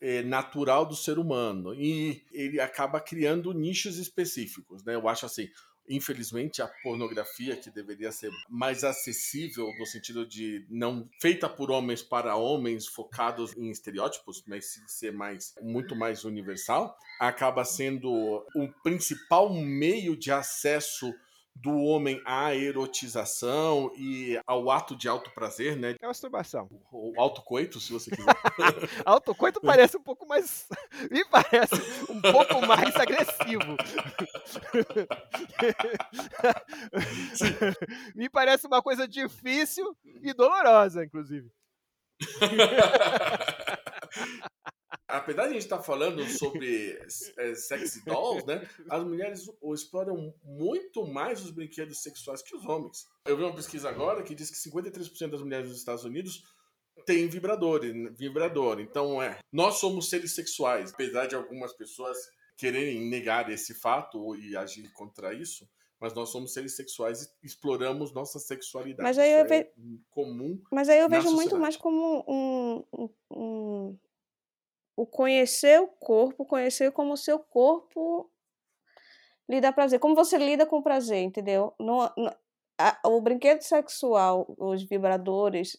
[0.00, 4.94] é, natural do ser humano e ele acaba criando nichos específicos, né?
[4.94, 5.48] Eu acho assim,
[5.90, 12.00] infelizmente a pornografia que deveria ser mais acessível no sentido de não feita por homens
[12.00, 18.10] para homens focados em estereótipos, mas sim ser mais muito mais universal, acaba sendo
[18.54, 21.12] o principal meio de acesso
[21.54, 25.94] do homem à erotização e ao ato de alto prazer, né?
[26.00, 26.68] É masturbação.
[26.90, 28.24] O, o autocoito, se você quiser.
[29.04, 30.66] autocoito parece um pouco mais.
[31.10, 31.74] Me parece
[32.08, 33.76] um pouco mais agressivo.
[38.14, 41.50] Me parece uma coisa difícil e dolorosa, inclusive.
[45.06, 46.98] Apesar de a gente estar falando sobre
[47.38, 53.06] é, sexy dolls, né, as mulheres exploram muito mais os brinquedos sexuais que os homens.
[53.24, 56.44] Eu vi uma pesquisa agora que diz que 53% das mulheres dos Estados Unidos
[57.06, 57.80] têm vibrador,
[58.12, 58.80] vibrador.
[58.80, 60.92] Então, é, nós somos seres sexuais.
[60.92, 62.16] Apesar de algumas pessoas
[62.56, 65.68] quererem negar esse fato e agir contra isso,
[66.00, 69.02] mas nós somos seres sexuais e exploramos nossa sexualidade.
[69.02, 69.54] Mas aí eu ve...
[69.54, 69.72] é
[70.10, 70.60] comum.
[70.72, 73.98] Mas aí eu vejo muito mais como um, um
[74.96, 78.30] o conhecer o corpo, conhecer como o seu corpo
[79.48, 79.98] lhe dá prazer.
[79.98, 81.74] Como você lida com o prazer, entendeu?
[82.78, 85.76] A- o brinquedo sexual, os vibradores,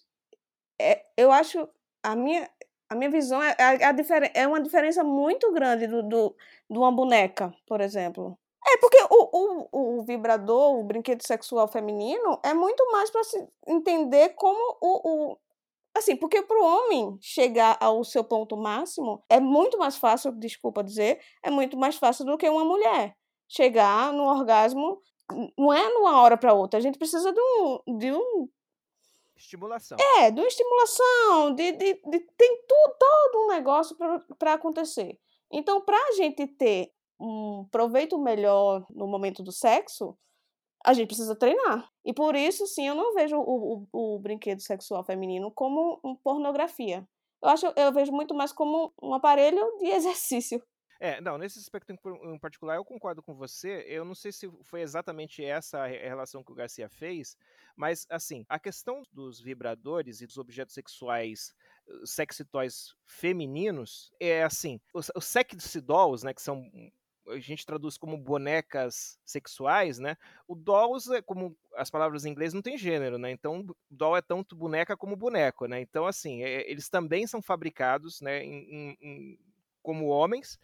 [0.80, 1.68] é, eu acho
[2.04, 2.50] a minha
[2.90, 6.36] a minha visão é, é, a diferen- é uma diferença muito grande do, do,
[6.70, 8.38] de uma boneca, por exemplo.
[8.68, 13.48] É porque o, o, o vibrador, o brinquedo sexual feminino, é muito mais para se
[13.66, 15.38] entender como o, o
[15.96, 20.84] assim, porque para o homem chegar ao seu ponto máximo é muito mais fácil, desculpa
[20.84, 23.16] dizer, é muito mais fácil do que uma mulher
[23.48, 25.02] chegar no orgasmo.
[25.58, 26.78] Não é numa hora para outra.
[26.78, 28.50] A gente precisa de um, de um
[29.36, 29.98] Estimulação.
[30.20, 33.96] é, de uma estimulação, de, de, de- tem tudo, todo um negócio
[34.38, 35.18] para acontecer.
[35.52, 40.18] Então, para a gente ter um proveito melhor no momento do sexo,
[40.86, 41.90] a gente precisa treinar.
[42.06, 46.16] E por isso, sim, eu não vejo o, o, o brinquedo sexual feminino como um
[46.16, 47.08] pornografia.
[47.42, 50.62] Eu acho, eu vejo muito mais como um aparelho de exercício.
[51.00, 53.84] É, não, nesse aspecto em particular eu concordo com você.
[53.88, 57.36] Eu não sei se foi exatamente essa a re- relação que o Garcia fez,
[57.76, 61.56] mas assim, a questão dos vibradores e dos objetos sexuais,
[61.88, 66.64] eh, sexy toys femininos, é assim, os, os sexy dolls, né, que são
[67.32, 70.18] a gente traduz como bonecas sexuais, né?
[70.48, 73.32] O dolls é como as palavras em inglês não tem gênero, né?
[73.32, 75.82] Então doll é tanto boneca como boneco, né?
[75.82, 79.40] Então assim, é- eles também são fabricados, né, em- em-
[79.82, 80.60] como homens,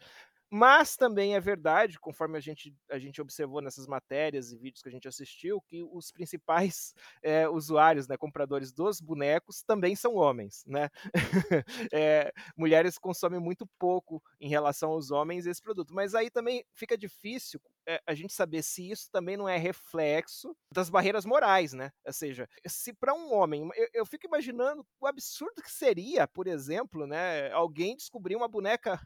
[0.49, 4.89] mas também é verdade, conforme a gente, a gente observou nessas matérias e vídeos que
[4.89, 6.93] a gente assistiu, que os principais
[7.23, 10.63] eh, usuários, né, compradores dos bonecos, também são homens.
[10.65, 10.89] Né?
[11.91, 15.93] Eh, mulheres consomem muito pouco em relação aos homens esse produto.
[15.93, 20.55] Mas aí também fica difícil eh, a gente saber se isso também não é reflexo
[20.73, 21.91] das barreiras morais, né?
[22.05, 26.47] Ou seja, se para um homem, eu, eu fico imaginando o absurdo que seria, por
[26.47, 28.99] exemplo, né, alguém descobrir uma boneca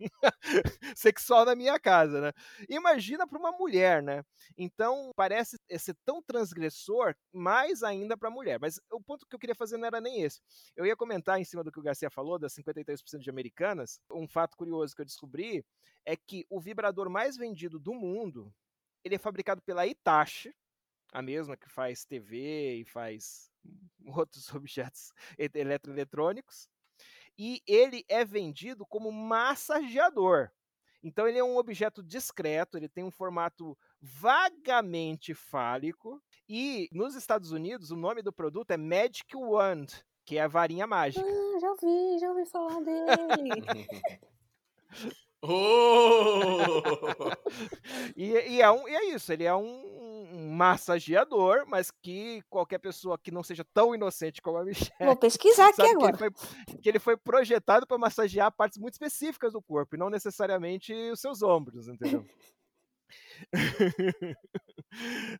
[0.96, 2.32] sexual na minha casa, né?
[2.68, 4.24] Imagina para uma mulher, né?
[4.56, 8.58] Então parece ser tão transgressor, mais ainda para a mulher.
[8.60, 10.40] Mas o ponto que eu queria fazer não era nem esse.
[10.76, 14.00] Eu ia comentar em cima do que o Garcia falou, das 53% de americanas.
[14.10, 15.64] Um fato curioso que eu descobri
[16.04, 18.52] é que o vibrador mais vendido do mundo
[19.04, 20.54] ele é fabricado pela Hitachi,
[21.12, 23.50] a mesma que faz TV e faz
[24.06, 26.68] outros objetos eletroeletrônicos
[27.38, 30.50] e ele é vendido como massageador.
[31.02, 37.52] Então ele é um objeto discreto, ele tem um formato vagamente fálico e nos Estados
[37.52, 39.86] Unidos o nome do produto é Magic Wand,
[40.24, 41.24] que é a varinha mágica.
[41.24, 43.86] Ah, já ouvi, já ouvi falar dele.
[45.42, 46.82] Oh!
[48.16, 52.78] E, e é, um, e é isso, ele é um, um massageador, mas que qualquer
[52.78, 56.04] pessoa que não seja tão inocente como a Michelle Vou pesquisar aqui sabe que ele,
[56.04, 56.18] agora.
[56.18, 60.92] foi, que ele foi projetado para massagear partes muito específicas do corpo, e não necessariamente
[60.92, 62.26] os seus ombros, entendeu?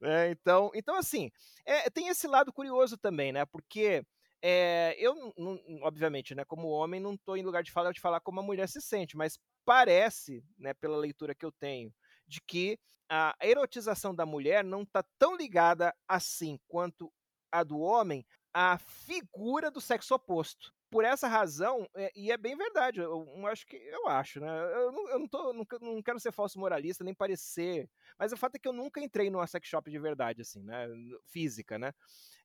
[0.01, 1.31] Né, então, então, assim,
[1.67, 3.45] é, tem esse lado curioso também, né?
[3.45, 4.05] Porque
[4.43, 8.20] é, eu, não- obviamente, né, como homem, não estou em lugar de falar de falar
[8.20, 11.93] como a mulher se sente, mas parece, né, pela leitura que eu tenho,
[12.26, 12.78] de que
[13.11, 17.12] a erotização da mulher não está tão ligada assim quanto
[17.51, 20.72] a do homem à figura do sexo oposto.
[20.91, 24.49] Por essa razão, é, e é bem verdade, eu, eu acho que eu acho, né?
[24.74, 27.89] Eu não, eu não, tô, não, não quero ser falso moralista, nem parecer.
[28.18, 30.86] Mas o fato é que eu nunca entrei numa sex shop de verdade, assim, né?
[31.26, 31.93] Física, né?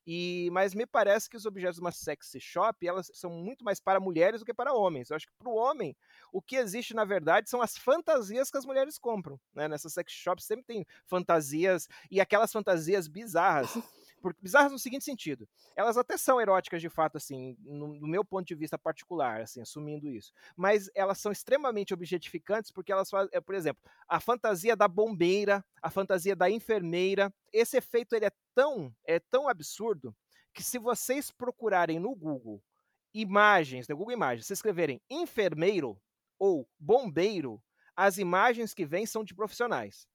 [0.06, 3.80] E, mas me parece que os objetos de uma sex shop elas são muito mais
[3.80, 5.10] para mulheres do que para homens.
[5.10, 5.96] Eu acho que para o homem,
[6.32, 9.40] o que existe na verdade são as fantasias que as mulheres compram.
[9.54, 9.68] Né?
[9.68, 13.74] Nessas sex shops sempre tem fantasias e aquelas fantasias bizarras.
[14.24, 15.46] Por, bizarras no seguinte sentido,
[15.76, 19.60] elas até são eróticas de fato, assim, no, no meu ponto de vista particular, assim,
[19.60, 20.32] assumindo isso.
[20.56, 25.64] Mas elas são extremamente objetificantes porque elas fazem, é, por exemplo, a fantasia da bombeira,
[25.82, 27.34] a fantasia da enfermeira.
[27.52, 30.16] Esse efeito ele é tão, é tão absurdo
[30.54, 32.64] que se vocês procurarem no Google
[33.14, 36.02] imagens, no Google Imagens, se escreverem enfermeiro
[36.40, 37.62] ou bombeiro,
[37.94, 40.08] as imagens que vêm são de profissionais.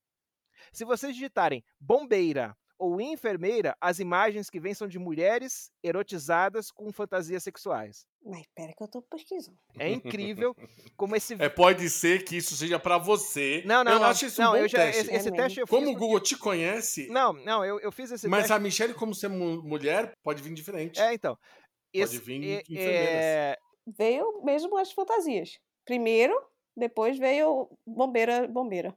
[0.73, 6.93] Se vocês digitarem bombeira ou enfermeira, as imagens que vêm são de mulheres erotizadas com
[6.93, 8.07] fantasias sexuais.
[8.25, 9.57] Mas espera que eu tô pesquisando.
[9.79, 10.55] É incrível
[10.97, 13.63] como esse É, pode ser que isso seja pra você.
[13.67, 14.07] Não, não, eu não.
[14.07, 15.01] acho isso não, um bom eu já, teste.
[15.03, 17.81] esse, esse É teste eu fiz Como o porque- Google te conhece, Não, não, eu,
[17.81, 18.53] eu fiz esse mas teste.
[18.53, 21.01] a Michelle, como ser mu- mulher, pode vir diferente.
[21.01, 21.35] É, então.
[21.37, 23.15] Pode Esse, vir é- enfermeiras.
[23.25, 23.57] é,
[23.97, 25.59] Veio mesmo as fantasias.
[25.87, 26.35] Primeiro,
[26.77, 28.95] depois veio bombeira, bombeira.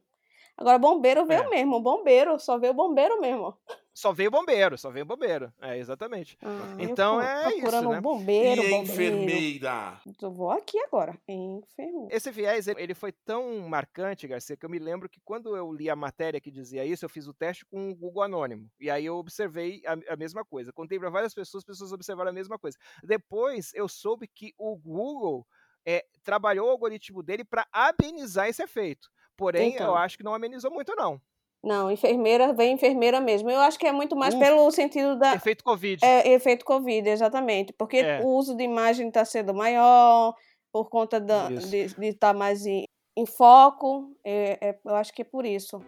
[0.62, 1.48] Agora, bombeiro veio É.
[1.50, 3.52] mesmo, bombeiro, só veio bombeiro mesmo.
[3.92, 5.52] Só veio bombeiro, só veio bombeiro.
[5.60, 6.38] É, exatamente.
[6.42, 7.98] Ah, Então eu é isso, né?
[7.98, 8.82] um bombeiro, e bombeiro.
[8.92, 10.00] enfermeira?
[10.22, 11.18] Eu vou aqui agora.
[11.28, 12.08] Enfermeira.
[12.14, 15.90] Esse viés, ele foi tão marcante, Garcia, que eu me lembro que quando eu li
[15.90, 18.66] a matéria que dizia isso, eu fiz o teste com o Google Anônimo.
[18.80, 20.72] E aí eu observei a, a mesma coisa.
[20.72, 22.78] Contei para várias pessoas, as pessoas observaram a mesma coisa.
[23.02, 25.44] Depois eu soube que o Google
[25.84, 29.08] é, trabalhou o algoritmo dele para amenizar esse efeito.
[29.42, 29.96] Porém, eu Então.
[29.96, 31.20] acho que não amenizou muito, não.
[31.64, 33.48] Não, enfermeira, vem enfermeira mesmo.
[33.50, 35.34] Eu acho que é muito mais pelo sentido da.
[35.34, 36.04] Efeito Covid.
[36.04, 37.72] É, efeito Covid, exatamente.
[37.72, 38.20] Porque É.
[38.20, 40.34] o uso de imagem está sendo maior,
[40.72, 41.68] por conta da, Isso.
[42.00, 42.84] de estar mais em,
[43.16, 44.12] em foco.
[44.24, 45.80] É, é- eu acho que é por isso.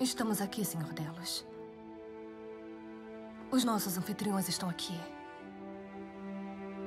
[0.00, 1.46] Estamos aqui, Senhor Delos.
[3.50, 4.94] Os nossos anfitriões estão aqui.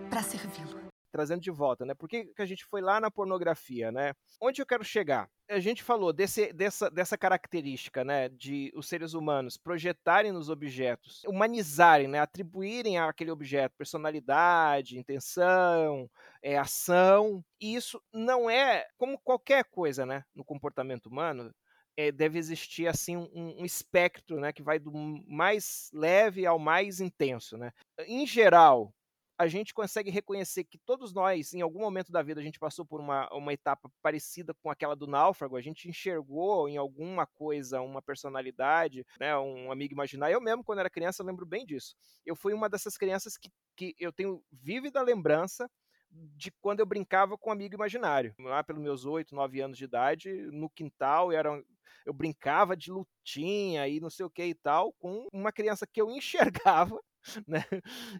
[0.10, 0.77] Para servi-lo.
[1.12, 1.94] Trazendo de volta, né?
[1.94, 4.14] Por que, que a gente foi lá na pornografia, né?
[4.42, 5.30] Onde eu quero chegar?
[5.50, 8.30] A gente falou desse, dessa, dessa característica, né?
[8.30, 12.20] De os seres humanos projetarem nos objetos, humanizarem, né?
[12.20, 16.10] Atribuírem àquele objeto personalidade, intenção,
[16.44, 17.44] é, ação.
[17.62, 20.24] E isso não é como qualquer coisa, né?
[20.36, 21.54] No comportamento humano.
[21.98, 24.92] é, deve existir assim um, um espectro, né, que vai do
[25.28, 27.72] mais leve ao mais intenso, né?
[28.08, 28.94] Em geral,
[29.38, 32.84] a gente consegue reconhecer que todos nós, em algum momento da vida, a gente passou
[32.84, 37.82] por uma, uma etapa parecida com aquela do náufrago, a gente enxergou em alguma coisa
[37.82, 40.34] uma personalidade, né, um amigo imaginário.
[40.34, 41.96] Eu mesmo, quando era criança, lembro bem disso.
[42.26, 45.70] Eu fui uma dessas crianças que, que eu tenho vívida lembrança
[46.12, 48.34] de quando eu brincava com um amigo imaginário.
[48.40, 51.64] Lá pelos meus oito, nove anos de idade, no quintal, eu, era,
[52.06, 56.02] eu brincava de lutinha e não sei o que e tal, com uma criança que
[56.02, 57.00] eu enxergava
[57.46, 57.64] né?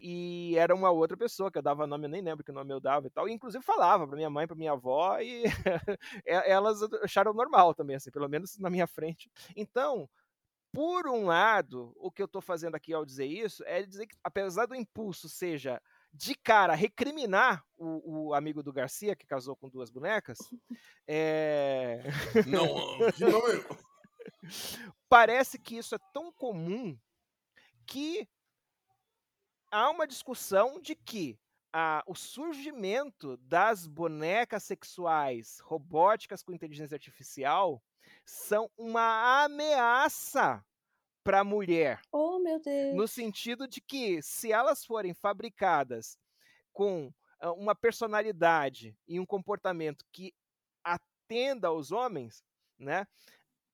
[0.02, 2.80] E era uma outra pessoa que eu dava nome, eu nem lembro que nome eu
[2.80, 3.28] dava e tal.
[3.28, 5.44] E, inclusive falava para minha mãe, para minha avó, e
[6.26, 9.30] elas acharam normal também, assim, pelo menos na minha frente.
[9.56, 10.08] Então,
[10.72, 14.16] por um lado, o que eu estou fazendo aqui ao dizer isso é dizer que,
[14.22, 15.80] apesar do impulso seja
[16.12, 20.38] de cara recriminar o, o amigo do Garcia, que casou com duas bonecas,
[21.06, 22.02] é...
[22.46, 22.66] Não,
[23.18, 23.78] novo.
[25.08, 26.98] parece que isso é tão comum
[27.86, 28.28] que
[29.70, 31.38] há uma discussão de que
[31.72, 37.82] ah, o surgimento das bonecas sexuais robóticas com inteligência artificial
[38.24, 40.64] são uma ameaça
[41.28, 42.00] para mulher.
[42.10, 42.96] Oh, meu Deus.
[42.96, 46.16] No sentido de que, se elas forem fabricadas
[46.72, 47.12] com
[47.58, 50.32] uma personalidade e um comportamento que
[50.82, 52.42] atenda aos homens,
[52.78, 53.06] né,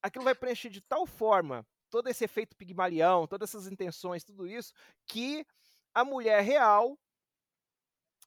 [0.02, 4.72] aquilo vai preencher de tal forma todo esse efeito pigmalião, todas essas intenções, tudo isso,
[5.06, 5.46] que
[5.94, 6.98] a mulher real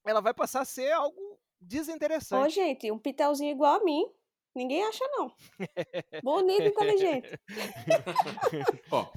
[0.06, 2.56] ela vai passar a ser algo Ó, desinteressante.
[2.56, 4.10] gente, um pitelzinho igual a mim.
[4.58, 5.32] Ninguém acha, não.
[6.24, 7.30] Bonito e inteligente.
[8.90, 9.08] Ó,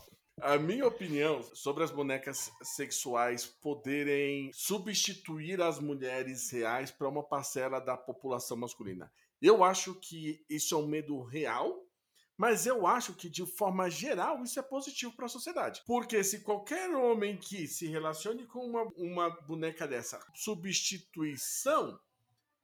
[0.43, 7.81] a minha opinião sobre as bonecas sexuais poderem substituir as mulheres reais para uma parcela
[7.81, 9.11] da população masculina.
[9.41, 11.87] Eu acho que isso é um medo real,
[12.37, 15.83] mas eu acho que de forma geral isso é positivo para a sociedade.
[15.87, 21.99] Porque se qualquer homem que se relacione com uma, uma boneca dessa, substituição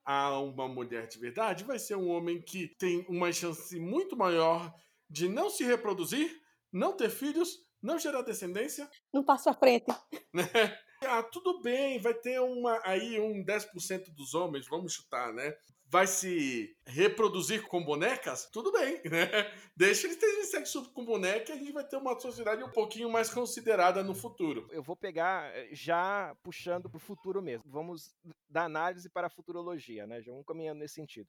[0.07, 4.73] a uma mulher de verdade, vai ser um homem que tem uma chance muito maior
[5.11, 6.31] de não se reproduzir,
[6.73, 9.87] não ter filhos, não gerar descendência, Não passa à frente.
[11.03, 15.53] Ah, tudo bem, vai ter uma aí um 10% dos homens, vamos chutar, né?
[15.89, 18.49] Vai se reproduzir com bonecas?
[18.51, 19.29] Tudo bem, né?
[19.77, 23.09] Deixa eles terem sexo com boneca e a gente vai ter uma sociedade um pouquinho
[23.09, 24.69] mais considerada no futuro.
[24.73, 27.65] Eu vou pegar eh, já puxando para o futuro mesmo.
[27.67, 28.17] Vamos
[28.49, 30.21] da análise para a futurologia, né?
[30.21, 31.29] Já vamos caminhando nesse sentido.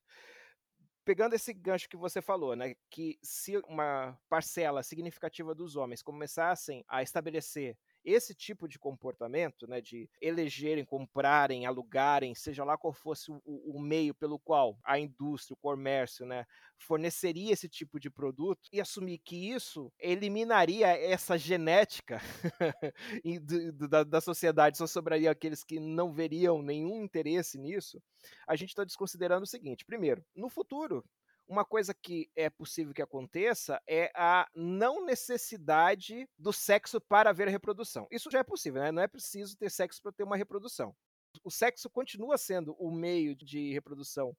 [1.05, 2.75] Pegando esse gancho que você falou, né?
[2.89, 7.77] Que se uma parcela significativa dos homens começassem a estabelecer
[8.07, 13.81] esse tipo de comportamento, né, de elegerem, comprarem, alugarem, seja lá qual fosse o, o
[13.81, 16.45] meio pelo qual a indústria, o comércio, né,
[16.77, 22.21] forneceria esse tipo de produto e assumir que isso eliminaria essa genética
[23.89, 28.01] da, da sociedade, só sobraria aqueles que não veriam nenhum interesse nisso,
[28.47, 31.03] a gente está desconsiderando o seguinte: primeiro, no futuro,
[31.47, 37.47] uma coisa que é possível que aconteça é a não necessidade do sexo para haver
[37.47, 38.07] reprodução.
[38.11, 38.91] Isso já é possível, né?
[38.91, 40.95] Não é preciso ter sexo para ter uma reprodução.
[41.43, 44.35] O sexo continua sendo o meio de reprodução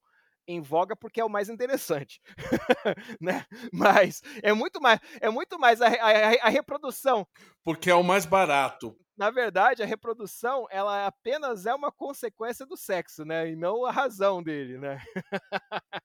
[0.46, 2.20] em voga porque é o mais interessante,
[3.20, 3.44] né?
[3.72, 7.26] Mas é muito mais, é muito mais a, a- a reprodução
[7.64, 8.96] Porque é o mais barato.
[9.18, 13.50] Na verdade, a reprodução, ela apenas é uma consequência do sexo, né?
[13.50, 15.02] E não a razão dele, né?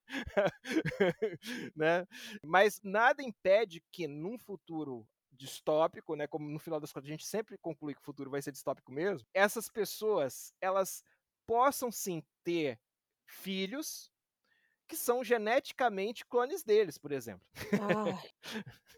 [1.76, 2.08] né?
[2.44, 6.26] Mas nada impede que, num futuro distópico, né?
[6.26, 8.92] Como no final das contas a gente sempre conclui que o futuro vai ser distópico
[8.92, 9.28] mesmo.
[9.32, 11.04] Essas pessoas, elas
[11.46, 12.80] possam sim ter
[13.28, 14.12] filhos
[14.94, 17.44] que são geneticamente clones deles, por exemplo.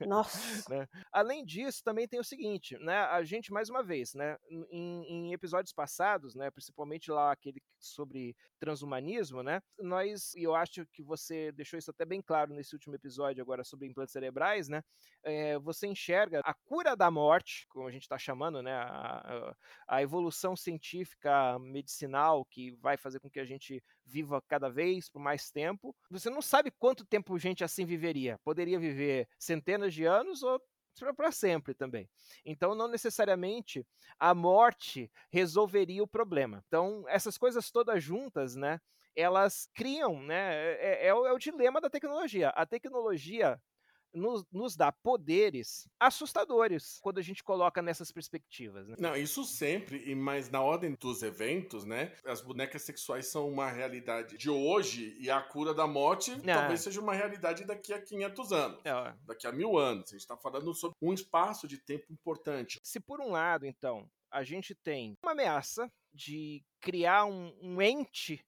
[0.06, 0.70] Nossa.
[0.70, 0.86] né?
[1.10, 2.98] Além disso, também tem o seguinte, né?
[3.06, 4.38] A gente mais uma vez, né?
[4.50, 6.52] Em, em, episódios passados, né?
[6.52, 9.62] Principalmente lá aquele sobre transhumanismo, né?
[9.80, 13.64] Nós e eu acho que você deixou isso até bem claro nesse último episódio agora
[13.64, 14.84] sobre implantes cerebrais, né?
[15.24, 18.74] É, você enxerga a cura da morte, como a gente está chamando, né?
[18.74, 19.56] A,
[19.88, 25.20] a evolução científica medicinal que vai fazer com que a gente viva cada vez por
[25.20, 25.96] mais tempo.
[26.10, 28.40] Você não sabe quanto tempo gente assim viveria.
[28.44, 30.62] Poderia viver centenas de anos ou
[31.16, 32.10] para sempre também.
[32.46, 33.86] Então, não necessariamente
[34.18, 36.64] a morte resolveria o problema.
[36.68, 38.80] Então, essas coisas todas juntas, né?
[39.16, 40.56] Elas criam, né?
[40.56, 42.50] É, é, é o, é o dilema da tecnologia.
[42.50, 43.62] A tecnologia
[44.16, 48.88] nos, nos, dá poderes assustadores quando a gente coloca nessas perspectivas.
[48.88, 48.96] Né?
[49.00, 52.14] Não, isso sempre, mas na ordem dos eventos, né?
[52.26, 56.54] As bonecas sexuais são uma realidade de hoje e a cura da morte é.
[56.54, 59.14] talvez seja uma realidade daqui a 500 anos, é.
[59.26, 60.10] daqui a mil anos.
[60.10, 62.80] A gente está falando sobre um espaço de tempo importante.
[62.84, 68.46] Se por um lado, então, a gente tem uma ameaça de criar um, um ente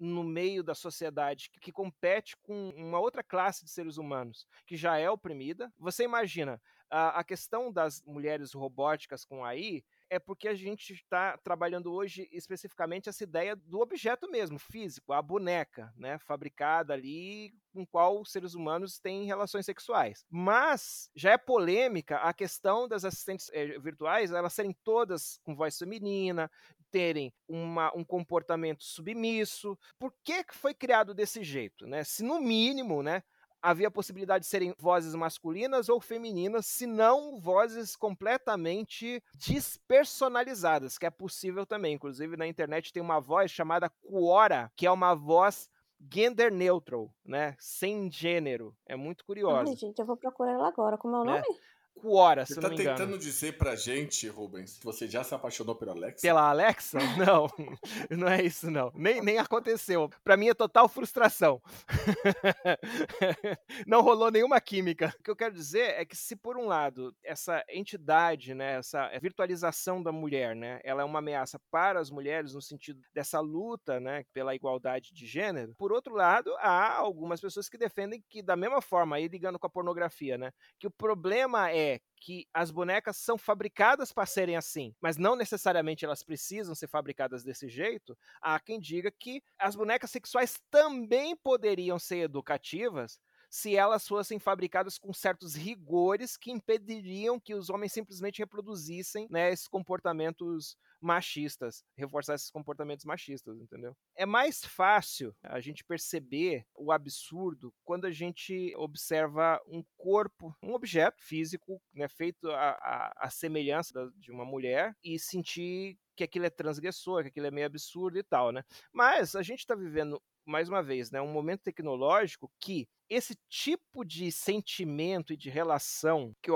[0.00, 4.74] no meio da sociedade que, que, compete com uma outra classe de seres humanos que
[4.74, 5.70] já é oprimida.
[5.78, 11.38] Você imagina a, a questão das mulheres robóticas com AI é porque a gente está
[11.38, 17.86] trabalhando hoje especificamente essa ideia do objeto mesmo, físico, a boneca, né, fabricada ali com
[17.86, 20.24] qual os seres humanos têm relações sexuais.
[20.28, 25.78] Mas já é polêmica a questão das assistentes é, virtuais elas serem todas com voz
[25.78, 26.50] feminina,
[26.90, 29.78] terem uma, um comportamento submisso.
[29.98, 31.86] Por que, que foi criado desse jeito?
[31.86, 32.04] Né?
[32.04, 33.22] Se no mínimo, né?
[33.62, 41.06] havia a possibilidade de serem vozes masculinas ou femininas, se não vozes completamente despersonalizadas, que
[41.06, 41.94] é possível também.
[41.94, 45.68] Inclusive, na internet tem uma voz chamada Quora, que é uma voz
[46.10, 47.54] gender neutral, né?
[47.58, 48.74] Sem gênero.
[48.86, 49.70] É muito curioso.
[49.70, 50.96] Ai, gente, eu vou procurar ela agora.
[50.96, 51.32] Como é o né?
[51.32, 51.60] nome?
[52.00, 52.96] 5 horas, Você se tá me engano.
[52.96, 56.22] tentando dizer pra gente, Rubens, que você já se apaixonou pela Alexa?
[56.22, 56.98] Pela Alexa?
[57.18, 57.46] Não,
[58.10, 58.90] não é isso não.
[58.94, 60.08] Nem, nem aconteceu.
[60.24, 61.60] Pra mim é total frustração.
[63.86, 65.14] não rolou nenhuma química.
[65.18, 69.10] O que eu quero dizer é que se por um lado essa entidade, né, essa
[69.20, 74.00] virtualização da mulher, né, ela é uma ameaça para as mulheres no sentido dessa luta,
[74.00, 75.74] né, pela igualdade de gênero.
[75.76, 79.66] Por outro lado, há algumas pessoas que defendem que da mesma forma, aí ligando com
[79.66, 84.94] a pornografia, né, que o problema é que as bonecas são fabricadas para serem assim,
[85.00, 88.16] mas não necessariamente elas precisam ser fabricadas desse jeito.
[88.40, 93.18] Há quem diga que as bonecas sexuais também poderiam ser educativas
[93.50, 99.52] se elas fossem fabricadas com certos rigores que impediriam que os homens simplesmente reproduzissem né,
[99.52, 103.96] esses comportamentos machistas, reforçar esses comportamentos machistas, entendeu?
[104.14, 110.72] É mais fácil a gente perceber o absurdo quando a gente observa um corpo, um
[110.72, 116.24] objeto físico, né, feito a, a, a semelhança da, de uma mulher e sentir que
[116.24, 118.62] aquilo é transgressor, que aquilo é meio absurdo e tal, né?
[118.92, 124.04] Mas a gente está vivendo mais uma vez, né, um momento tecnológico que esse tipo
[124.04, 126.54] de sentimento e de relação que o,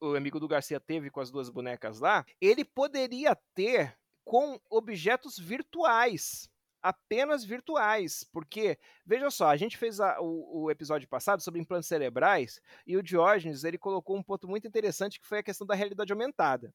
[0.00, 5.38] o amigo do Garcia teve com as duas bonecas lá, ele poderia ter com objetos
[5.38, 6.48] virtuais
[6.86, 11.88] apenas virtuais, porque veja só, a gente fez a, o, o, episódio passado sobre implantes
[11.88, 15.74] cerebrais e o Diógenes ele colocou um ponto muito interessante que foi a questão da
[15.74, 16.72] realidade aumentada.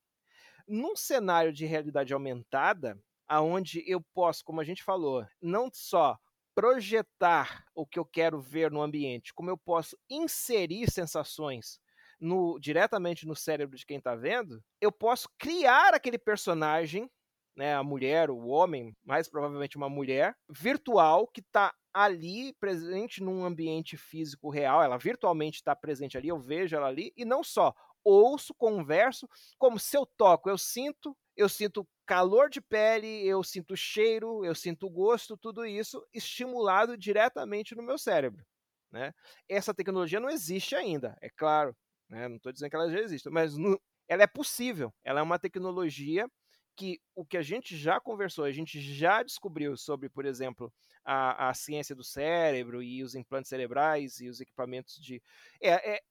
[0.68, 6.20] Num cenário de realidade aumentada, aonde eu posso, como a gente falou, não só
[6.54, 11.80] projetar o que eu quero ver no ambiente, como eu posso inserir sensações
[12.20, 17.10] no, diretamente no cérebro de quem está vendo, eu posso criar aquele personagem,
[17.56, 23.44] né, a mulher, o homem, mais provavelmente uma mulher, virtual, que está ali presente num
[23.44, 27.74] ambiente físico real, ela virtualmente está presente ali, eu vejo ela ali, e não só
[28.04, 29.28] ouço, converso,
[29.58, 34.54] como se eu toco, eu sinto, eu sinto calor de pele, eu sinto cheiro, eu
[34.54, 38.46] sinto gosto, tudo isso estimulado diretamente no meu cérebro.
[38.92, 39.14] Né?
[39.48, 41.76] Essa tecnologia não existe ainda, é claro.
[42.10, 42.28] Né?
[42.28, 44.94] Não estou dizendo que ela já existe, mas no, ela é possível.
[45.04, 46.30] Ela é uma tecnologia
[46.76, 50.74] que o que a gente já conversou, a gente já descobriu sobre, por exemplo,
[51.04, 55.22] a, a ciência do cérebro e os implantes cerebrais e os equipamentos de.
[55.62, 56.02] É, é,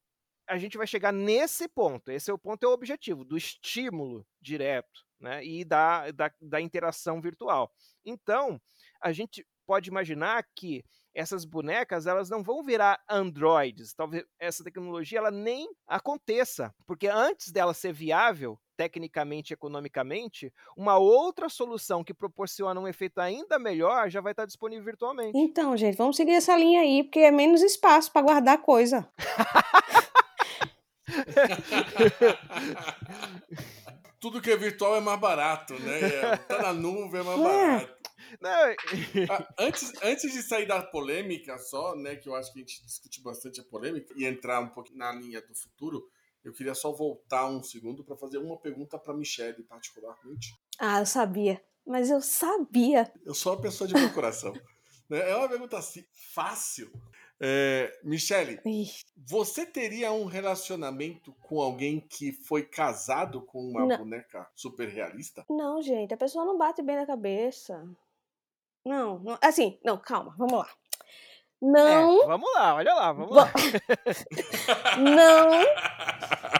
[0.48, 2.10] a gente vai chegar nesse ponto.
[2.10, 6.60] Esse é o ponto, é o objetivo, do estímulo direto né, e da, da, da
[6.60, 7.72] interação virtual.
[8.04, 8.60] Então,
[9.00, 10.84] a gente pode imaginar que
[11.14, 13.92] essas bonecas elas não vão virar androides.
[13.94, 20.96] Talvez essa tecnologia ela nem aconteça, porque antes dela ser viável, tecnicamente e economicamente, uma
[20.96, 25.36] outra solução que proporciona um efeito ainda melhor já vai estar disponível virtualmente.
[25.36, 29.08] Então, gente, vamos seguir essa linha aí, porque é menos espaço para guardar coisa.
[34.20, 36.00] Tudo que é virtual é mais barato, né?
[36.00, 37.42] É, Tá na nuvem, é mais É.
[37.42, 38.00] barato.
[38.40, 38.50] Não,
[39.30, 42.84] Ah, antes, antes de sair da polêmica só, né, que eu acho que a gente
[42.84, 46.06] discute bastante a polêmica e entrar um pouquinho na linha do futuro,
[46.44, 50.54] eu queria só voltar um segundo para fazer uma pergunta para Michelle, particularmente.
[50.78, 51.62] Ah, eu sabia.
[51.86, 53.10] Mas eu sabia.
[53.24, 54.52] Eu sou uma pessoa de meu coração.
[55.08, 55.30] né?
[55.30, 56.04] É uma pergunta assim,
[56.34, 56.92] fácil.
[57.42, 63.96] É, Michelle, Ih, você teria um relacionamento com alguém que foi casado com uma Não.
[63.98, 65.44] boneca super realista?
[65.48, 67.82] Não, gente, a pessoa não bate bem na cabeça.
[68.84, 70.68] Não, não- assim, não, calma, vamos lá.
[71.62, 73.52] Não, É, vamos lá, olha lá, vamos Vo- lá.
[74.98, 75.99] não,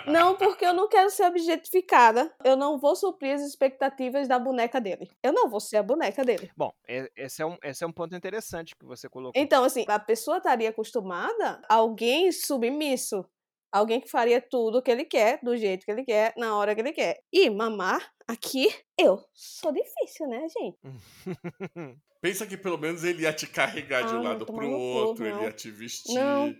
[0.07, 2.33] não, porque eu não quero ser objetificada.
[2.45, 5.11] Eu não vou suprir as expectativas da boneca dele.
[5.23, 6.51] Eu não vou ser a boneca dele.
[6.57, 6.73] Bom,
[7.17, 9.41] esse é, um, esse é um ponto interessante que você colocou.
[9.41, 13.25] Então, assim, a pessoa estaria acostumada a alguém submisso.
[13.73, 16.75] Alguém que faria tudo o que ele quer, do jeito que ele quer, na hora
[16.75, 17.21] que ele quer.
[17.33, 20.79] E mamar, aqui, eu sou difícil, né, gente?
[22.21, 24.71] Pensa que pelo menos ele ia te carregar de Ah, um não, lado pro cu,
[24.71, 26.55] outro, ele ia te vestir, Não.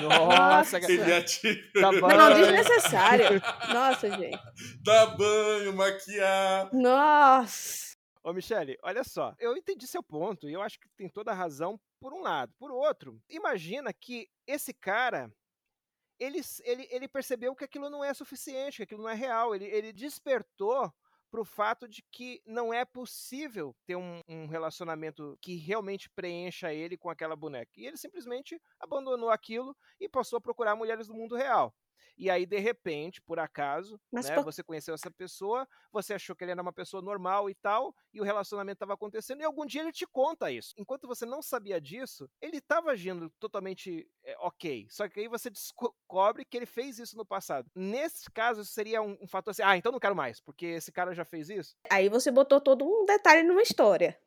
[0.00, 1.40] Nossa, ele ia te
[1.74, 3.40] Não, desnecessário.
[3.72, 4.38] Nossa, gente.
[4.82, 6.68] dar banho, maquiar.
[6.74, 7.92] Nossa.
[8.22, 11.34] Ô, Michele, olha só, eu entendi seu ponto e eu acho que tem toda a
[11.34, 12.52] razão por um lado.
[12.58, 15.32] Por outro, imagina que esse cara,
[16.20, 19.54] ele, ele, ele percebeu que aquilo não é suficiente, que aquilo não é real.
[19.54, 20.92] Ele, ele despertou
[21.32, 26.74] para o fato de que não é possível ter um, um relacionamento que realmente preencha
[26.74, 27.72] ele com aquela boneca.
[27.74, 31.74] E ele simplesmente abandonou aquilo e passou a procurar mulheres do mundo real.
[32.16, 36.44] E aí, de repente, por acaso, Mas né, você conheceu essa pessoa, você achou que
[36.44, 39.82] ele era uma pessoa normal e tal, e o relacionamento estava acontecendo, e algum dia
[39.82, 40.74] ele te conta isso.
[40.76, 44.86] Enquanto você não sabia disso, ele estava agindo totalmente é, ok.
[44.90, 47.70] Só que aí você descobre que ele fez isso no passado.
[47.74, 50.92] Nesse caso, isso seria um, um fator assim, ah, então não quero mais, porque esse
[50.92, 51.76] cara já fez isso.
[51.90, 54.18] Aí você botou todo um detalhe numa história,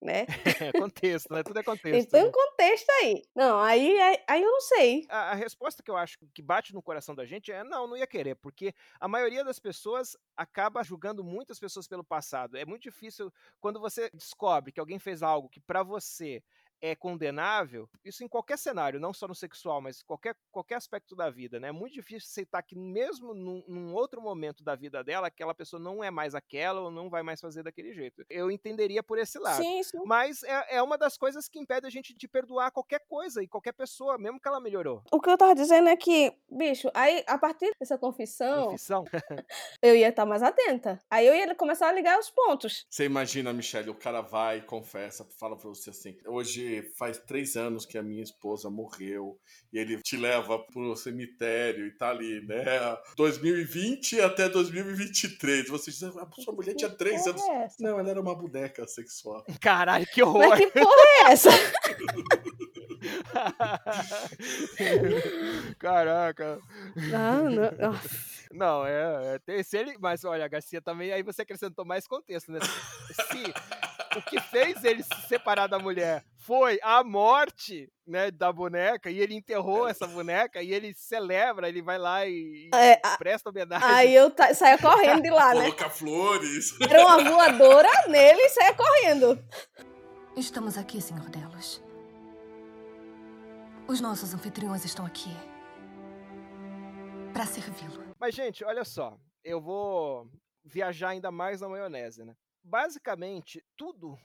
[0.00, 0.26] né?
[0.60, 1.42] É contexto, né?
[1.42, 2.10] Tudo é contexto.
[2.10, 2.28] Tem né?
[2.28, 3.22] um contexto aí.
[3.34, 5.06] Não, aí, aí, eu não sei.
[5.08, 7.96] a, a resposta que eu acho que bate no coração da gente é não, não
[7.96, 12.56] ia querer, porque a maioria das pessoas acaba julgando muitas pessoas pelo passado.
[12.56, 16.42] É muito difícil quando você descobre que alguém fez algo que pra você
[16.80, 21.30] é condenável, isso em qualquer cenário, não só no sexual, mas qualquer, qualquer aspecto da
[21.30, 21.68] vida, né?
[21.68, 25.80] É muito difícil aceitar que mesmo num, num outro momento da vida dela, aquela pessoa
[25.80, 28.24] não é mais aquela ou não vai mais fazer daquele jeito.
[28.28, 29.62] Eu entenderia por esse lado.
[29.62, 29.98] Sim, sim.
[30.04, 33.48] Mas é, é uma das coisas que impede a gente de perdoar qualquer coisa e
[33.48, 35.02] qualquer pessoa, mesmo que ela melhorou.
[35.12, 39.04] O que eu tava dizendo é que, bicho, aí a partir dessa confissão, Confissão?
[39.82, 40.98] eu ia estar mais atenta.
[41.10, 42.86] Aí eu ia começar a ligar os pontos.
[42.88, 47.56] Você imagina, Michelle, o cara vai e confessa, fala pra você assim: hoje faz três
[47.56, 49.38] anos que a minha esposa morreu,
[49.72, 52.64] e ele te leva pro cemitério e tá ali, né?
[53.16, 55.68] 2020 até 2023.
[55.68, 57.42] Você diz, a sua mulher tinha três anos.
[57.42, 57.68] é?
[57.80, 59.44] Não, ela era uma boneca sexual.
[59.60, 60.48] Caralho, que horror!
[60.48, 61.50] Mas que porra é essa?
[65.78, 66.58] Caraca.
[66.96, 67.64] Não, não.
[67.92, 68.00] ah,
[68.52, 72.50] Não, é, é tem- se ele, mas olha, Garcia também aí você acrescentou mais contexto,
[72.52, 72.58] né?
[72.60, 79.10] Se o que fez ele se separar da mulher foi a morte, né, da boneca
[79.10, 83.50] e ele enterrou essa boneca e ele celebra, ele vai lá e, e É, presta
[83.50, 83.86] homenagem.
[83.88, 85.62] Aí eu ta- saia correndo de lá, né?
[85.64, 86.80] Colocar flores.
[86.80, 89.38] Era uma voadora nele e saia correndo.
[90.34, 91.82] Estamos aqui, Senhor Delos.
[93.86, 95.30] Os nossos anfitriões estão aqui.
[97.32, 98.14] Para servi-lo.
[98.18, 99.16] Mas, gente, olha só.
[99.44, 100.26] Eu vou
[100.64, 102.34] viajar ainda mais na maionese, né?
[102.62, 104.16] Basicamente, tudo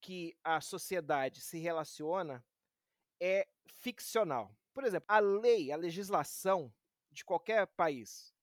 [0.00, 2.44] que a sociedade se relaciona
[3.20, 4.56] é ficcional.
[4.74, 6.72] Por exemplo, a lei, a legislação
[7.10, 8.34] de qualquer país.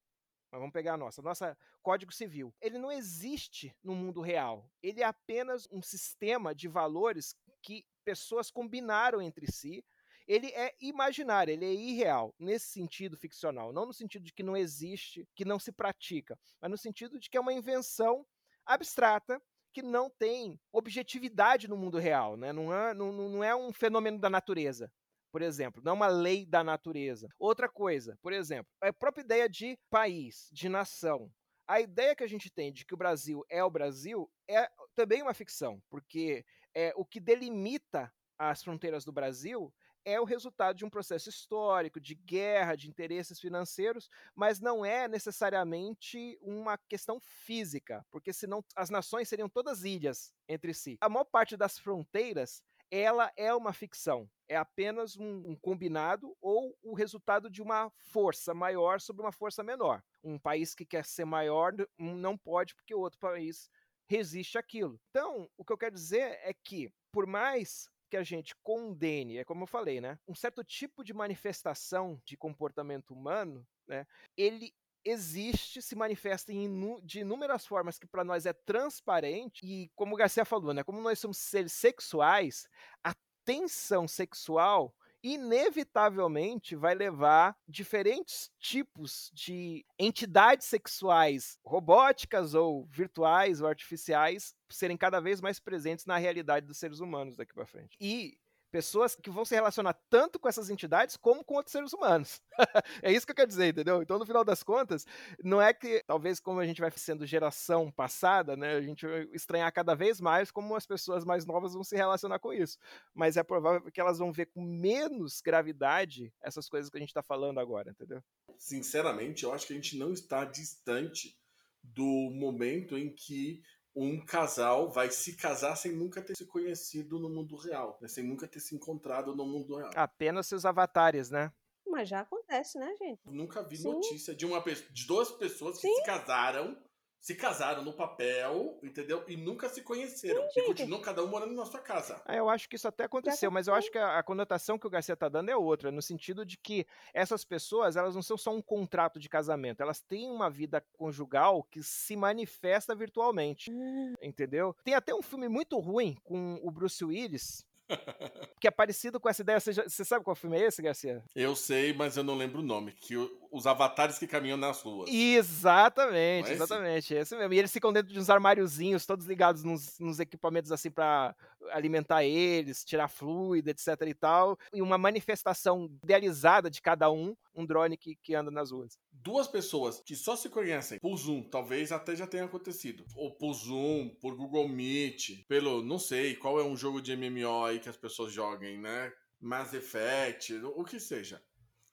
[0.51, 2.53] Mas vamos pegar a nossa, nossa Código Civil.
[2.61, 4.69] Ele não existe no mundo real.
[4.81, 9.83] Ele é apenas um sistema de valores que pessoas combinaram entre si
[10.27, 13.73] ele é imaginário, ele é irreal, nesse sentido ficcional.
[13.73, 17.29] Não no sentido de que não existe, que não se pratica, mas no sentido de
[17.29, 18.25] que é uma invenção
[18.65, 19.41] abstrata
[19.73, 22.37] que não tem objetividade no mundo real.
[22.37, 22.53] Né?
[22.53, 24.91] Não, é, não, não é um fenômeno da natureza,
[25.31, 27.27] por exemplo, não é uma lei da natureza.
[27.39, 31.31] Outra coisa, por exemplo, a própria ideia de país, de nação.
[31.67, 35.23] A ideia que a gente tem de que o Brasil é o Brasil é também
[35.23, 36.45] uma ficção, porque
[36.75, 39.73] é, o que delimita as fronteiras do Brasil
[40.05, 45.07] é o resultado de um processo histórico, de guerra, de interesses financeiros, mas não é
[45.07, 50.97] necessariamente uma questão física, porque senão as nações seriam todas ilhas entre si.
[51.01, 52.61] A maior parte das fronteiras
[52.95, 58.53] ela é uma ficção, é apenas um, um, combinado ou o resultado de uma força
[58.53, 60.03] maior sobre uma força menor.
[60.23, 63.67] Um país que quer ser maior não pode porque o outro país
[64.05, 64.99] resiste àquilo.
[65.09, 69.43] Então, o que eu quero dizer é que, por mais que a gente condene, é
[69.43, 74.05] como eu falei, né, um certo tipo de manifestação de comportamento humano, né,
[74.37, 74.71] ele
[75.03, 76.69] existe, se manifesta em,
[77.01, 81.01] de inúmeras formas que para nós é transparente e como o Garcia falou, né, como
[81.01, 82.69] nós somos seres sexuais,
[83.03, 93.67] a tensão sexual inevitavelmente vai levar diferentes tipos de entidades sexuais robóticas ou virtuais ou
[93.67, 97.95] artificiais serem cada vez mais presentes na realidade dos seres humanos daqui para frente.
[98.01, 98.37] E
[98.73, 102.41] pessoas que vão se relacionar tanto com essas entidades como com outros seres humanos.
[103.03, 104.01] é isso que eu quero dizer, entendeu?
[104.01, 105.05] Então, no final das contas,
[105.43, 109.29] não é que, talvez como a gente vai sendo geração passada, né, a gente vai
[109.31, 112.79] estranhar cada vez mais como as pessoas mais novas vão se relacionar com isso.
[113.13, 117.09] Mas é provável que elas vão ver com menos gravidade essas coisas que a gente
[117.09, 118.23] está falando agora, entendeu?
[118.57, 121.37] Sinceramente, eu acho que a gente não está distante
[121.83, 123.61] do momento em que
[123.95, 128.07] um casal vai se casar sem nunca ter se conhecido no mundo real, né?
[128.07, 129.91] sem nunca ter se encontrado no mundo real.
[129.95, 131.51] Apenas seus avatares, né?
[131.85, 133.21] Mas já acontece, né, gente?
[133.25, 133.91] Nunca vi Sim.
[133.91, 135.95] notícia de uma de duas pessoas que Sim.
[135.95, 136.75] se casaram
[137.23, 139.23] se casaram no papel, entendeu?
[139.29, 140.45] E nunca se conheceram.
[140.51, 142.21] Sim, e continuam cada um morando na sua casa.
[142.25, 144.85] Ah, eu acho que isso até aconteceu, mas eu acho que a, a, conotação que
[144.85, 148.37] o Garcia tá dando é outra, no sentido de que essas pessoas, elas não são
[148.37, 153.71] só um contrato de casamento, elas têm uma vida conjugal que se manifesta virtualmente.
[153.71, 154.15] Hum.
[154.21, 154.75] Entendeu?
[154.83, 157.65] Tem até um filme muito ruim com o Bruce Willis,
[158.59, 159.59] que é parecido com essa ideia.
[159.59, 161.23] Você, já, você, sabe qual filme é esse, Garcia?
[161.35, 162.91] Eu sei, mas eu não lembro o nome.
[162.93, 163.15] Que
[163.51, 165.09] os avatares que caminham nas ruas.
[165.11, 167.15] Exatamente, é exatamente.
[167.15, 167.53] É esse mesmo.
[167.53, 171.35] E eles ficam dentro de uns armáriozinhos, todos ligados nos, nos equipamentos assim para
[171.71, 174.57] alimentar eles, tirar fluido, etc e tal.
[174.73, 178.97] E uma manifestação idealizada de cada um, um drone que, que anda nas ruas.
[179.23, 183.05] Duas pessoas que só se conhecem por Zoom, talvez até já tenha acontecido.
[183.15, 187.63] Ou por Zoom, por Google Meet, pelo, não sei, qual é um jogo de MMO
[187.63, 189.13] aí que as pessoas joguem, né?
[189.39, 191.41] Mass Effect, o que seja,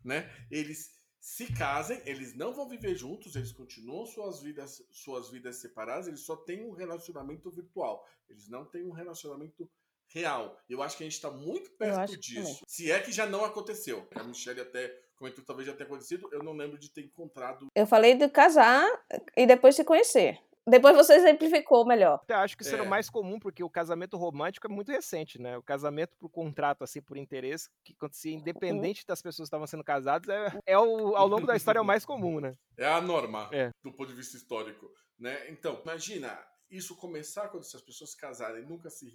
[0.05, 0.29] né?
[0.51, 6.09] Eles se casem, eles não vão viver juntos, eles continuam suas vidas, suas vidas separadas,
[6.09, 8.05] eles só têm um relacionamento virtual.
[8.29, 9.71] Eles não têm um relacionamento
[10.09, 10.59] real.
[10.69, 12.65] Eu acho que a gente está muito perto disso.
[12.67, 14.09] Se é que já não aconteceu.
[14.15, 14.89] A Michelle até
[15.21, 17.67] comentou que talvez já tenha acontecido, eu não lembro de ter encontrado.
[17.75, 18.89] Eu falei de casar
[19.37, 20.41] e depois se conhecer.
[20.67, 22.23] Depois você exemplificou melhor.
[22.29, 22.75] Eu acho que isso é.
[22.75, 25.57] era o mais comum, porque o casamento romântico é muito recente, né?
[25.59, 29.85] O casamento por contrato, assim, por interesse, que acontecia independente das pessoas que estavam sendo
[29.85, 32.55] casadas, é, é o, ao longo da história é o mais comum, né?
[32.79, 33.71] É a norma, é.
[33.83, 35.51] do ponto de vista histórico, né?
[35.51, 36.39] Então, imagina,
[36.71, 39.13] isso começar quando essas pessoas se casarem, nunca se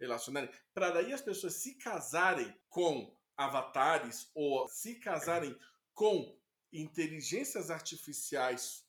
[0.00, 5.56] relacionarem, para daí as pessoas se casarem com avatares ou se casarem
[5.94, 6.36] com
[6.72, 8.84] inteligências artificiais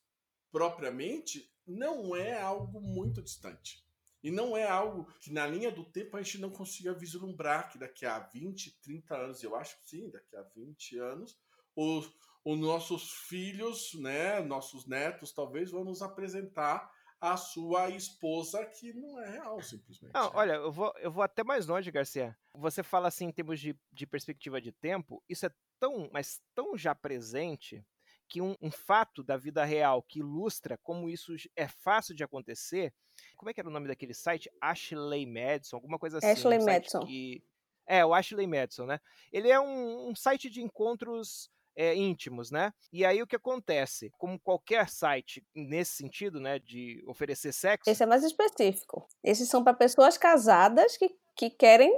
[0.50, 3.82] propriamente, não é algo muito distante.
[4.22, 7.78] E não é algo que na linha do tempo a gente não consiga vislumbrar que
[7.78, 11.38] daqui a 20, 30 anos, eu acho que sim, daqui a 20 anos,
[11.74, 12.12] os,
[12.44, 19.20] os nossos filhos, né, nossos netos talvez vão nos apresentar a sua esposa que não
[19.20, 20.14] é real, simplesmente.
[20.14, 22.36] Não, olha, eu vou, eu vou até mais longe, Garcia.
[22.54, 26.76] Você fala assim em termos de, de perspectiva de tempo, isso é tão, mas tão
[26.78, 27.84] já presente
[28.26, 32.94] que um, um, fato da vida real que ilustra como isso é fácil de acontecer.
[33.36, 34.48] Como é que era o nome daquele site?
[34.60, 36.28] Ashley Madison, alguma coisa assim.
[36.28, 37.00] Ashley um Madison.
[37.00, 37.44] Que...
[37.86, 39.00] É, o Ashley Madison, né?
[39.32, 42.72] Ele é um, um site de encontros é, íntimos, né?
[42.92, 44.10] E aí o que acontece?
[44.18, 47.88] Como qualquer site nesse sentido, né, de oferecer sexo.
[47.88, 49.06] Esse é mais específico.
[49.22, 51.92] Esses são para pessoas casadas que, que querem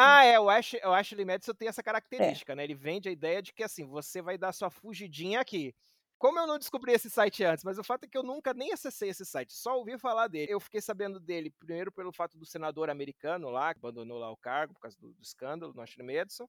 [0.00, 1.82] ah, é, o, Ash, o Ashley Madison tem essa é.
[1.82, 2.54] característica, é.
[2.54, 2.62] né?
[2.62, 5.74] Ele vende a ideia de que, assim, você vai dar sua fugidinha aqui.
[6.18, 8.72] Como eu não descobri esse site antes, mas o fato é que eu nunca nem
[8.72, 10.52] acessei esse site, só ouvi falar dele.
[10.52, 14.36] Eu fiquei sabendo dele primeiro pelo fato do senador americano lá, que abandonou lá o
[14.36, 16.48] cargo por causa do, do escândalo Ashley Madison,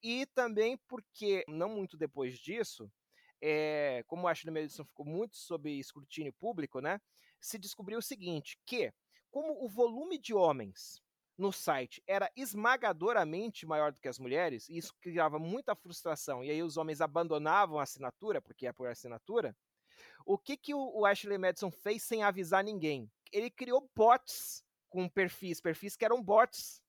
[0.00, 2.88] e também porque, não muito depois disso,
[3.42, 7.00] é, como o Ashley Madison ficou muito sob escrutínio público, né,
[7.40, 8.92] se descobriu o seguinte, que
[9.32, 11.02] como o volume de homens
[11.38, 16.50] no site era esmagadoramente maior do que as mulheres, e isso criava muita frustração, e
[16.50, 19.56] aí os homens abandonavam a assinatura, porque é por assinatura,
[20.26, 23.10] o que, que o Ashley Madison fez sem avisar ninguém?
[23.32, 26.82] Ele criou bots com perfis, perfis que eram bots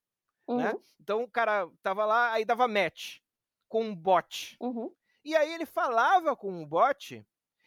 [0.56, 0.72] né?
[0.72, 3.18] Uhum, Então o cara tava lá, aí dava match
[3.68, 4.56] com um bot.
[4.60, 4.92] uhum.
[5.24, 7.24] E aí ele falava com um bot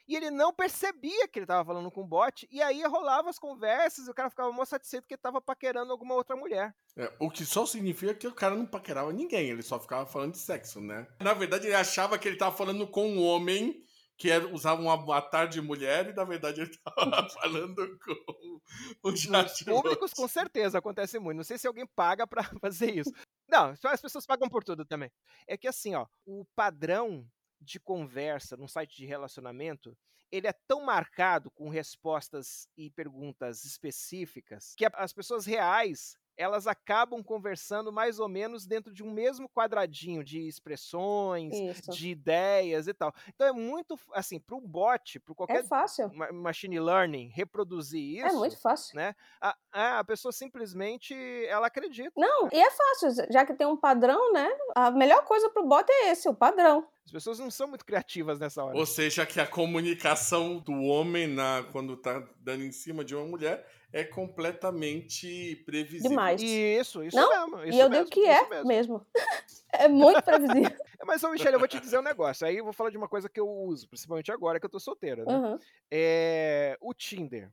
[0.07, 2.47] e ele não percebia que ele tava falando com um bot.
[2.51, 5.91] E aí rolava as conversas e o cara ficava mó satisfeito que ele tava paquerando
[5.91, 6.75] alguma outra mulher.
[6.97, 10.33] É, o que só significa que o cara não paquerava ninguém, ele só ficava falando
[10.33, 11.07] de sexo, né?
[11.19, 13.83] Na verdade, ele achava que ele tava falando com um homem
[14.17, 17.99] que era, usava um avatar de mulher e na verdade ele tava falando
[19.01, 21.37] com o chat públicos, com certeza, acontece muito.
[21.37, 23.11] Não sei se alguém paga pra fazer isso.
[23.49, 25.11] Não, só as pessoas pagam por tudo também.
[25.47, 27.25] É que assim, ó, o padrão
[27.63, 29.97] de conversa num site de relacionamento,
[30.31, 37.21] ele é tão marcado com respostas e perguntas específicas que as pessoas reais elas acabam
[37.23, 41.91] conversando mais ou menos dentro de um mesmo quadradinho de expressões, Isso.
[41.91, 43.13] de ideias e tal.
[43.29, 46.11] Então é muito assim, para um bot, para É qualquer fácil.
[46.13, 48.95] ma- machine learning reproduzir isso, É muito fácil.
[48.95, 49.15] né?
[49.39, 51.13] A, a- pessoa simplesmente
[51.47, 52.11] ela acredita.
[52.17, 54.49] Não, e é fácil, já que tem um padrão, né?
[54.75, 56.87] A melhor coisa pro bot é esse, o padrão.
[57.05, 58.77] As pessoas não são muito criativas nessa hora.
[58.77, 63.25] Ou seja, que a comunicação do homem na, quando tá dando em cima de uma
[63.25, 66.09] mulher é completamente previsível.
[66.09, 66.41] Demais.
[66.41, 67.63] Isso, isso Não, mesmo.
[67.63, 68.67] e isso eu mesmo, digo que é mesmo.
[68.67, 69.07] mesmo.
[69.71, 70.77] é muito previsível.
[71.05, 72.47] Mas, ô, Michele, eu vou te dizer um negócio.
[72.47, 74.79] Aí eu vou falar de uma coisa que eu uso, principalmente agora que eu tô
[74.79, 75.33] solteira, né?
[75.33, 75.59] Uhum.
[75.91, 77.51] É, o Tinder.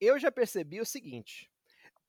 [0.00, 1.50] Eu já percebi o seguinte,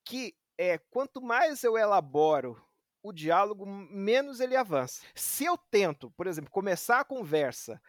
[0.05, 2.63] que é, quanto mais eu elaboro
[3.03, 5.01] o diálogo, menos ele avança.
[5.13, 7.81] Se eu tento, por exemplo, começar a conversa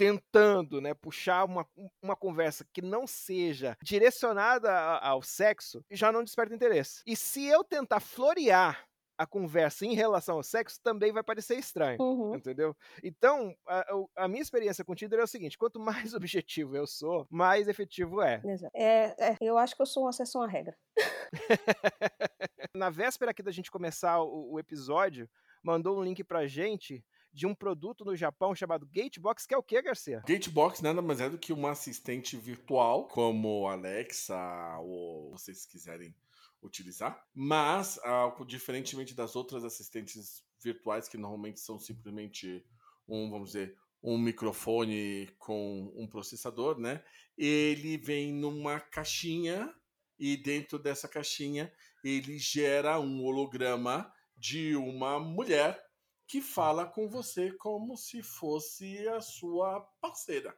[0.00, 1.68] tentando né, puxar uma,
[2.00, 7.02] uma conversa que não seja direcionada ao sexo, já não desperta interesse.
[7.06, 8.82] E se eu tentar florear
[9.18, 12.00] a conversa em relação ao sexo, também vai parecer estranho.
[12.00, 12.34] Uhum.
[12.34, 12.74] Entendeu?
[13.04, 13.84] Então, a,
[14.16, 17.68] a minha experiência com o Tinder é o seguinte: quanto mais objetivo eu sou, mais
[17.68, 18.40] efetivo é.
[18.72, 20.74] É, é, eu acho que eu sou uma exceção à regra.
[22.74, 25.28] Na véspera aqui da gente começar o, o episódio,
[25.62, 29.62] mandou um link pra gente de um produto no Japão chamado Gatebox, que é o
[29.62, 30.22] que, Garcia?
[30.26, 34.36] Gatebox nada mais é do que uma assistente virtual, como Alexa
[34.80, 36.14] ou vocês quiserem
[36.62, 37.24] utilizar.
[37.34, 42.64] Mas, ah, diferentemente das outras assistentes virtuais, que normalmente são simplesmente
[43.08, 47.02] um, vamos dizer, um microfone com um processador, né?
[47.36, 49.72] Ele vem numa caixinha
[50.18, 51.72] e dentro dessa caixinha
[52.02, 55.89] ele gera um holograma de uma mulher
[56.30, 60.56] que fala com você como se fosse a sua parceira,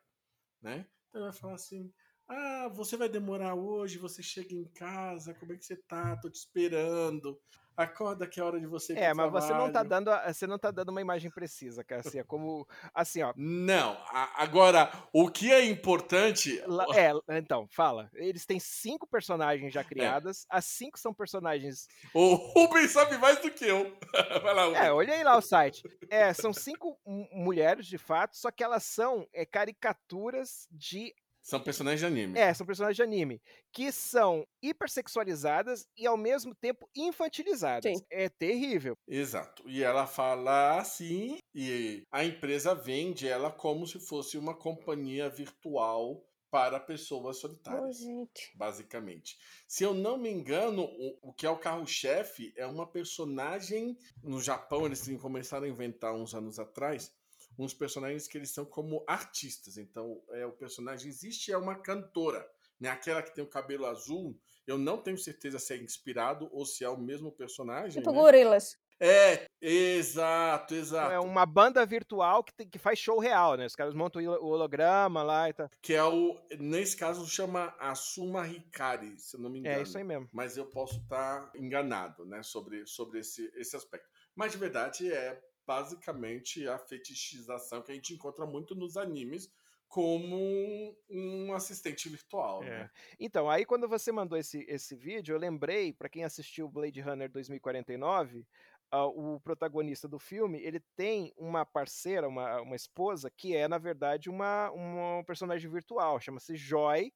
[0.60, 0.86] né?
[1.08, 1.90] Então vai falar assim:
[2.28, 6.14] "Ah, você vai demorar hoje, você chega em casa, como é que você tá?
[6.18, 7.40] Tô te esperando.
[7.76, 10.46] Acorda que é hora de você ir É, mas você não tá trabalho." dando, você
[10.46, 13.32] não tá dando uma imagem precisa, Garcia, como assim, ó.
[13.36, 18.10] Não, a- agora o que é importante lá- é, então, fala.
[18.14, 20.44] Eles têm cinco personagens já criadas.
[20.50, 21.86] As cinco são personagens.
[22.14, 23.96] o Rubens sabe mais do que eu.
[24.42, 24.82] Vai lá, Rubens.
[24.82, 25.82] É, olhei lá o site.
[26.10, 31.60] É, são cinco mu- mulheres, de fato, só que elas são é, caricaturas de São
[31.60, 32.38] personagens de anime.
[32.38, 37.98] É, são personagens de anime que são hipersexualizadas e ao mesmo tempo infantilizadas.
[37.98, 38.04] Sim.
[38.10, 38.96] É terrível.
[39.08, 39.68] Exato.
[39.68, 46.24] E ela fala assim, e a empresa vende ela como se fosse uma companhia virtual
[46.52, 47.98] para pessoas solitárias.
[47.98, 48.52] gente.
[48.54, 49.38] Basicamente.
[49.66, 53.96] Se eu não me engano, o, o que é o carro-chefe é uma personagem.
[54.22, 57.10] No Japão, eles começaram a inventar uns anos atrás
[57.58, 59.76] uns personagens que eles são como artistas.
[59.76, 62.48] Então, é, o personagem existe, é uma cantora.
[62.80, 62.88] Né?
[62.88, 64.36] Aquela que tem o cabelo azul,
[64.66, 68.02] eu não tenho certeza se é inspirado ou se é o mesmo personagem.
[68.02, 68.18] Tipo né?
[68.20, 68.76] gorilas.
[69.04, 71.12] É, exato, exato.
[71.12, 73.66] É uma banda virtual que, tem- que faz show real, né?
[73.66, 75.68] Os caras montam o holo- o holograma lá e tal.
[75.80, 76.38] Que é o.
[76.58, 79.80] Nesse caso, chama Asuma Hikari, se eu não me engano.
[79.80, 80.28] É isso aí mesmo.
[80.32, 82.42] Mas eu posso estar enganado, né?
[82.44, 84.08] Sobre, sobre esse, esse aspecto.
[84.36, 89.50] Mas de verdade é basicamente a fetichização que a gente encontra muito nos animes
[89.88, 92.84] como um, assistente virtual, É.
[92.84, 92.90] né?
[93.20, 97.30] Então, aí quando você mandou esse, esse vídeo, eu lembrei, pra quem assistiu Blade Runner
[97.30, 98.46] 2049,
[98.90, 103.78] ah, o protagonista do filme, ele tem uma parceira, uma, uma esposa, que é, na
[103.78, 107.12] verdade, uma, uma personagem virtual, chama-se Joy,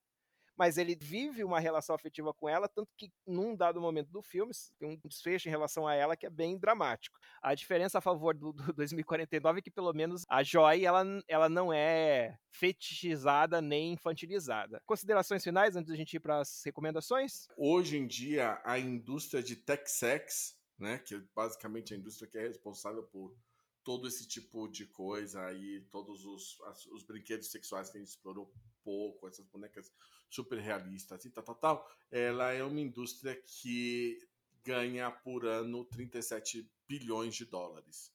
[0.57, 4.51] mas ele vive uma relação afetiva com ela, tanto que num dado momento do filme
[4.79, 7.17] tem um desfecho em relação a ela que é bem dramático.
[7.41, 11.47] A diferença a favor do, do 2049 é que pelo menos a Joy ela, ela
[11.47, 14.81] não é fetichizada nem infantilizada.
[14.85, 17.47] Considerações finais antes da gente ir para as recomendações?
[17.55, 20.97] Hoje em dia, a indústria de tech sex, né?
[20.99, 23.35] Que é basicamente a indústria que é responsável por
[23.83, 26.59] todo esse tipo de coisa aí, todos os,
[26.91, 28.53] os brinquedos sexuais que a gente explorou
[28.83, 29.93] pouco, essas bonecas
[30.29, 34.19] super realistas e tal, tal, tal, ela é uma indústria que
[34.63, 38.13] ganha por ano 37 bilhões de dólares.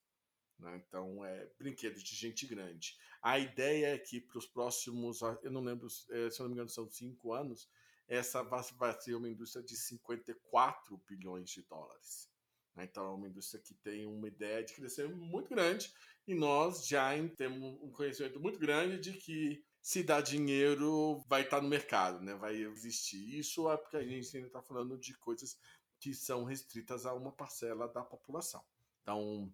[0.59, 0.83] Né?
[0.87, 2.97] Então, é brinquedo de gente grande.
[3.23, 6.55] A ideia é que para os próximos, eu não lembro, eh, se eu não me
[6.55, 7.69] engano, são cinco anos,
[8.07, 12.29] essa vai ser uma indústria de 54 bilhões de dólares.
[12.75, 12.85] Né?
[12.85, 15.93] Então, é uma indústria que tem uma ideia de crescer muito grande
[16.27, 21.61] e nós já temos um conhecimento muito grande de que se dá dinheiro, vai estar
[21.61, 22.35] no mercado, né?
[22.35, 23.39] vai existir.
[23.39, 25.59] Isso é porque a gente ainda está falando de coisas
[25.99, 28.65] que são restritas a uma parcela da população.
[29.03, 29.53] Então,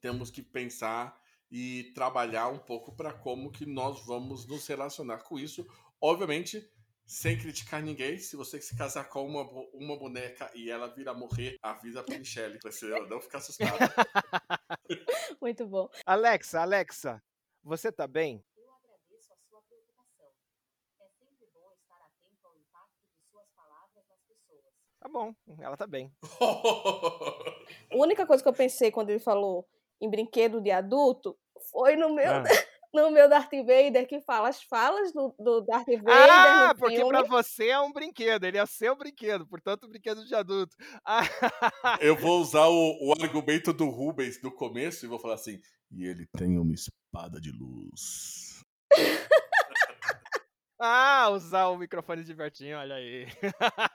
[0.00, 1.20] temos que pensar
[1.50, 5.66] e trabalhar um pouco para como que nós vamos nos relacionar com isso.
[6.00, 6.68] Obviamente,
[7.04, 9.42] sem criticar ninguém, se você se casar com uma,
[9.74, 13.76] uma boneca e ela vir a morrer, avisa pra Michelle, pra ela não ficar assustada.
[15.40, 15.90] Muito bom.
[16.06, 17.22] Alexa, Alexa,
[17.62, 18.42] você tá bem?
[18.56, 20.32] Eu agradeço a sua preocupação.
[21.00, 24.72] É sempre bom estar atento ao impacto de suas palavras nas pessoas.
[24.98, 26.10] Tá bom, ela tá bem.
[27.92, 29.66] A única coisa que eu pensei quando ele falou
[30.00, 31.36] em brinquedo de adulto
[31.70, 32.30] foi no meu.
[32.32, 32.42] Ah.
[32.94, 36.96] No meu Darth Vader, que fala as falas do, do Darth Vader Ah, no porque
[36.96, 37.08] filme.
[37.08, 40.76] pra você é um brinquedo, ele é seu brinquedo, portanto, brinquedo de adulto.
[41.02, 41.22] Ah,
[42.02, 45.58] Eu vou usar o, o argumento do Rubens do começo e vou falar assim:
[45.90, 48.62] e ele tem uma espada de luz.
[50.84, 53.26] Ah, usar o microfone de Bertinho, olha aí.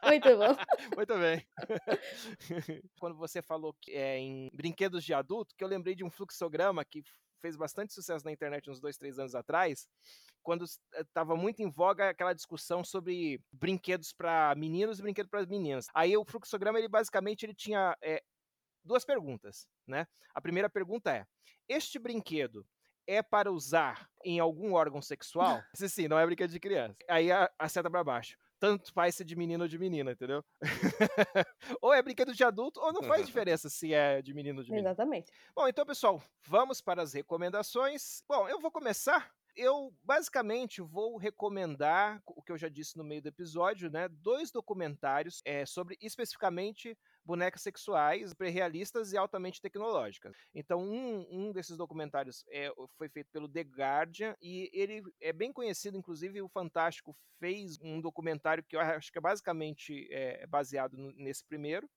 [0.06, 0.56] Muito bom.
[0.96, 1.46] Muito bem.
[2.98, 6.86] Quando você falou que é em brinquedos de adulto, que eu lembrei de um fluxograma
[6.86, 7.04] que
[7.42, 9.88] fez bastante sucesso na internet uns dois, três anos atrás,
[10.42, 10.64] quando
[10.96, 15.88] estava muito em voga aquela discussão sobre brinquedos para meninos e brinquedos para meninas.
[15.94, 18.24] Aí o fluxograma, ele basicamente ele tinha é,
[18.82, 20.08] duas perguntas, né?
[20.34, 21.26] A primeira pergunta é:
[21.68, 22.66] este brinquedo
[23.08, 25.64] é para usar em algum órgão sexual?
[25.74, 26.98] Sim, sim, não é brinquedo de criança.
[27.08, 30.44] Aí a, a seta para baixo tanto faz ser de menino ou de menina, entendeu?
[31.82, 34.72] ou é brinquedo de adulto, ou não faz diferença se é de menino ou de
[34.72, 34.90] menina.
[34.90, 35.32] Exatamente.
[35.56, 38.24] Bom, então, pessoal, vamos para as recomendações.
[38.28, 39.32] Bom, eu vou começar.
[39.56, 44.08] Eu basicamente vou recomendar o que eu já disse no meio do episódio, né?
[44.08, 46.96] Dois documentários é, sobre especificamente
[47.28, 50.34] bonecas sexuais, pré-realistas e altamente tecnológicas.
[50.56, 55.52] Então, um, um desses documentários é, foi feito pelo The Guardian e ele é bem
[55.52, 60.98] conhecido, inclusive o Fantástico fez um documentário que eu acho que é basicamente é, baseado
[60.98, 61.88] no, nesse primeiro.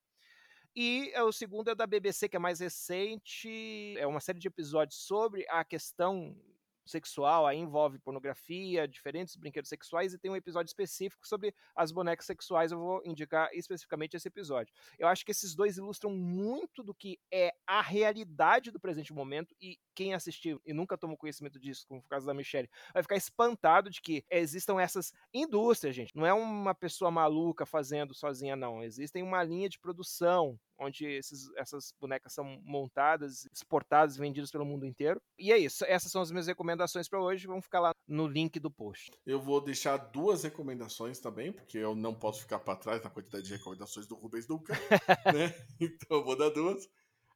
[0.74, 5.04] E o segundo é da BBC, que é mais recente, é uma série de episódios
[5.04, 6.36] sobre a questão
[6.84, 12.26] sexual, aí envolve pornografia, diferentes brinquedos sexuais, e tem um episódio específico sobre as bonecas
[12.26, 12.72] sexuais.
[12.72, 14.72] Eu vou indicar especificamente esse episódio.
[14.98, 19.54] Eu acho que esses dois ilustram muito do que é a realidade do presente momento,
[19.60, 23.16] e quem assistiu e nunca tomou conhecimento disso, como o caso da Michelle, vai ficar
[23.16, 26.16] espantado de que existam essas indústrias, gente.
[26.16, 28.82] Não é uma pessoa maluca fazendo sozinha, não.
[28.82, 34.86] Existem uma linha de produção onde esses, essas bonecas são montadas, exportadas, vendidas pelo mundo
[34.86, 35.20] inteiro.
[35.38, 35.84] E é isso.
[35.84, 37.46] Essas são as minhas recomendações para hoje.
[37.46, 39.10] Vão ficar lá no link do post.
[39.26, 43.44] Eu vou deixar duas recomendações também, porque eu não posso ficar para trás na quantidade
[43.44, 44.72] de recomendações do Rubens Duca,
[45.34, 45.54] né?
[45.80, 46.88] Então eu vou dar duas.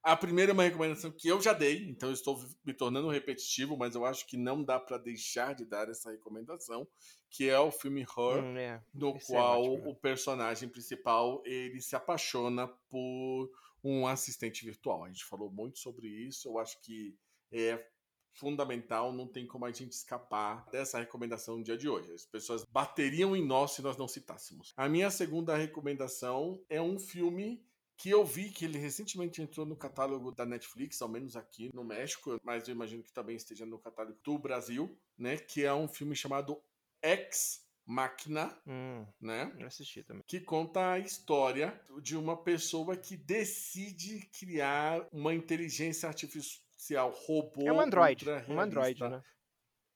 [0.05, 3.75] A primeira é uma recomendação que eu já dei, então eu estou me tornando repetitivo,
[3.75, 6.87] mas eu acho que não dá para deixar de dar essa recomendação,
[7.31, 8.83] que é o filme Her, hum, é.
[8.93, 13.51] no Esse qual é ótimo, o personagem principal ele se apaixona por
[13.83, 15.05] um assistente virtual.
[15.05, 17.17] A gente falou muito sobre isso, eu acho que
[17.51, 17.83] é
[18.35, 22.13] fundamental, não tem como a gente escapar dessa recomendação no dia de hoje.
[22.13, 24.75] As pessoas bateriam em nós se nós não citássemos.
[24.77, 27.65] A minha segunda recomendação é um filme
[27.97, 31.85] que eu vi que ele recentemente entrou no catálogo da Netflix, ao menos aqui no
[31.85, 35.37] México, mas eu imagino que também esteja no catálogo do Brasil, né?
[35.37, 36.61] Que é um filme chamado
[37.03, 39.55] Ex Máquina, hum, né?
[39.59, 40.23] Eu assisti também.
[40.27, 47.67] Que conta a história de uma pessoa que decide criar uma inteligência artificial robô.
[47.67, 48.25] É um android.
[48.49, 49.23] Um android, né?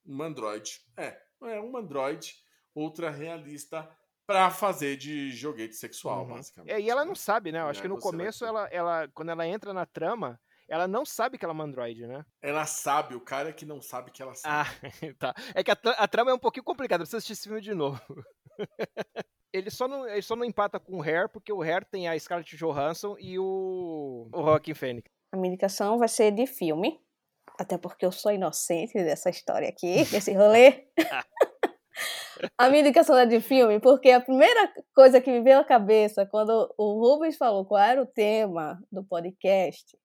[0.05, 0.81] Um android.
[0.97, 2.37] É, é um android
[2.75, 3.89] ultra realista
[4.29, 6.35] para fazer de joguete sexual, Uhum.
[6.35, 6.71] basicamente.
[6.71, 7.09] É, e ela né?
[7.09, 7.61] não sabe, né?
[7.61, 10.39] Eu acho aí que no vai começo, ela, ela, quando ela entra na trama,
[10.69, 12.27] ela não sabe que ela é uma android, né?
[12.43, 14.69] Ela sabe, o cara que não sabe que ela sabe.
[14.71, 15.35] Ah, tá.
[15.55, 17.73] É que a, tra- a trama é um pouquinho complicada, precisa assistir esse filme de
[17.73, 17.99] novo.
[19.51, 22.19] ele, só não, ele só não empata com o Hair, porque o Hair tem a
[22.19, 25.11] Scarlett Johansson e o, o Joaquin Phoenix.
[25.33, 27.01] A minha indicação vai ser de filme,
[27.59, 30.87] até porque eu sou inocente dessa história aqui, desse rolê.
[32.57, 36.27] a minha indicação é de filme, porque a primeira coisa que me veio à cabeça
[36.27, 39.97] quando o Rubens falou qual era o tema do podcast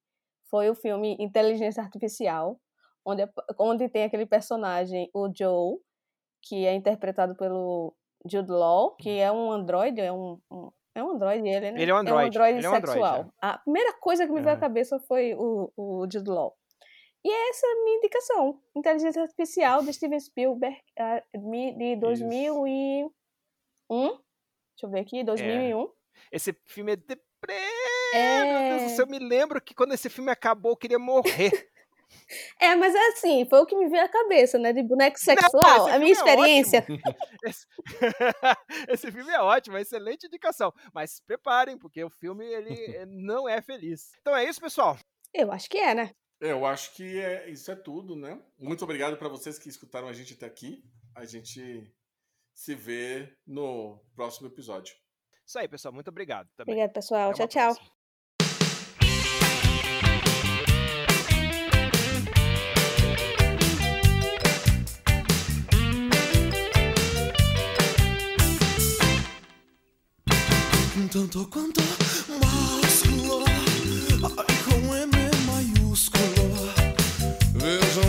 [0.50, 2.58] foi o filme Inteligência Artificial,
[3.06, 3.28] onde,
[3.60, 5.78] onde tem aquele personagem, o Joe,
[6.44, 7.96] que é interpretado pelo
[8.26, 11.82] Jude Law, que é um androide, é um, um É um androide ele, né?
[11.82, 13.34] Ele é um androide, androide é um androide, sexual.
[13.42, 14.60] A primeira coisa que me veio à É.
[14.60, 16.54] cabeça foi o, o Jude Law.
[17.24, 18.60] E essa é a minha indicação.
[18.76, 23.10] Inteligência Artificial de Steven Spielberg ah, de 2001.
[23.90, 24.22] Deixa
[24.84, 25.90] eu ver aqui, 2001.
[26.32, 27.24] Esse filme é deprê.
[28.14, 28.44] É.
[28.44, 31.52] Meu Deus do céu, eu me lembro que quando esse filme acabou, eu queria morrer.
[32.60, 34.72] É, mas é assim, foi o que me veio à cabeça, né?
[34.72, 35.88] De boneco sexual.
[35.88, 36.86] a minha é experiência.
[37.44, 37.66] Esse...
[38.88, 40.72] esse filme é ótimo, é excelente indicação.
[40.94, 44.12] Mas se preparem, porque o filme ele eh, não é feliz.
[44.22, 44.98] Então é isso, pessoal.
[45.34, 46.12] Eu acho que é, né?
[46.46, 48.38] Eu acho que é, isso é tudo, né?
[48.60, 50.84] Muito obrigado para vocês que escutaram a gente até aqui.
[51.16, 51.90] A gente
[52.54, 54.94] se vê no próximo episódio.
[55.48, 55.94] Isso aí, pessoal.
[55.94, 56.76] Muito obrigado também.
[56.76, 57.32] Obrigado, pessoal.
[57.32, 57.76] Até Tchau, tchau.
[57.76, 57.94] próxima.
[71.10, 71.80] Tanto quanto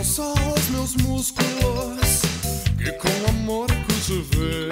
[0.05, 2.23] Só os meus músculos,
[2.79, 4.69] que com amor cultivei.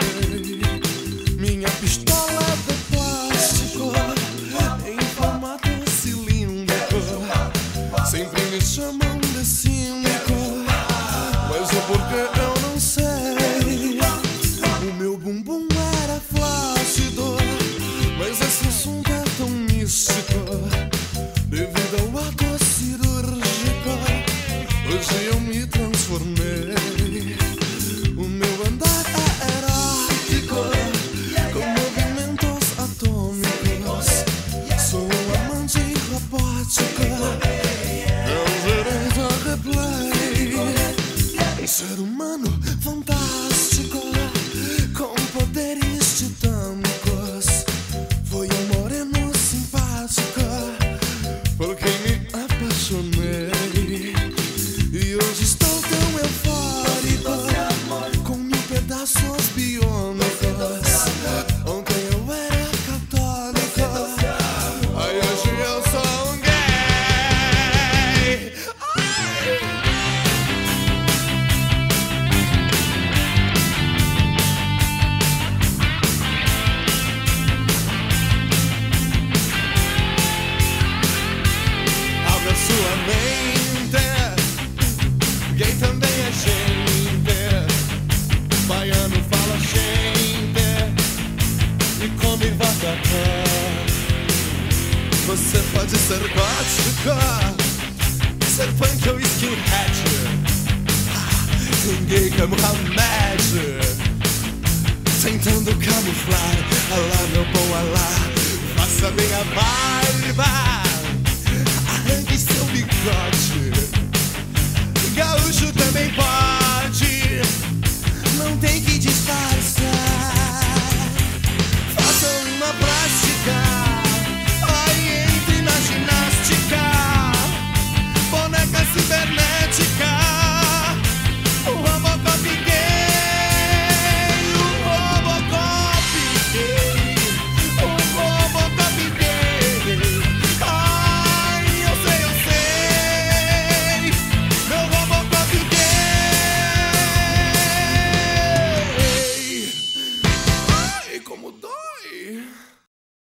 [1.38, 3.92] Minha pistola de plástico,
[4.86, 7.00] em formato cilíndrico.
[8.09, 9.11] Sempre me chamam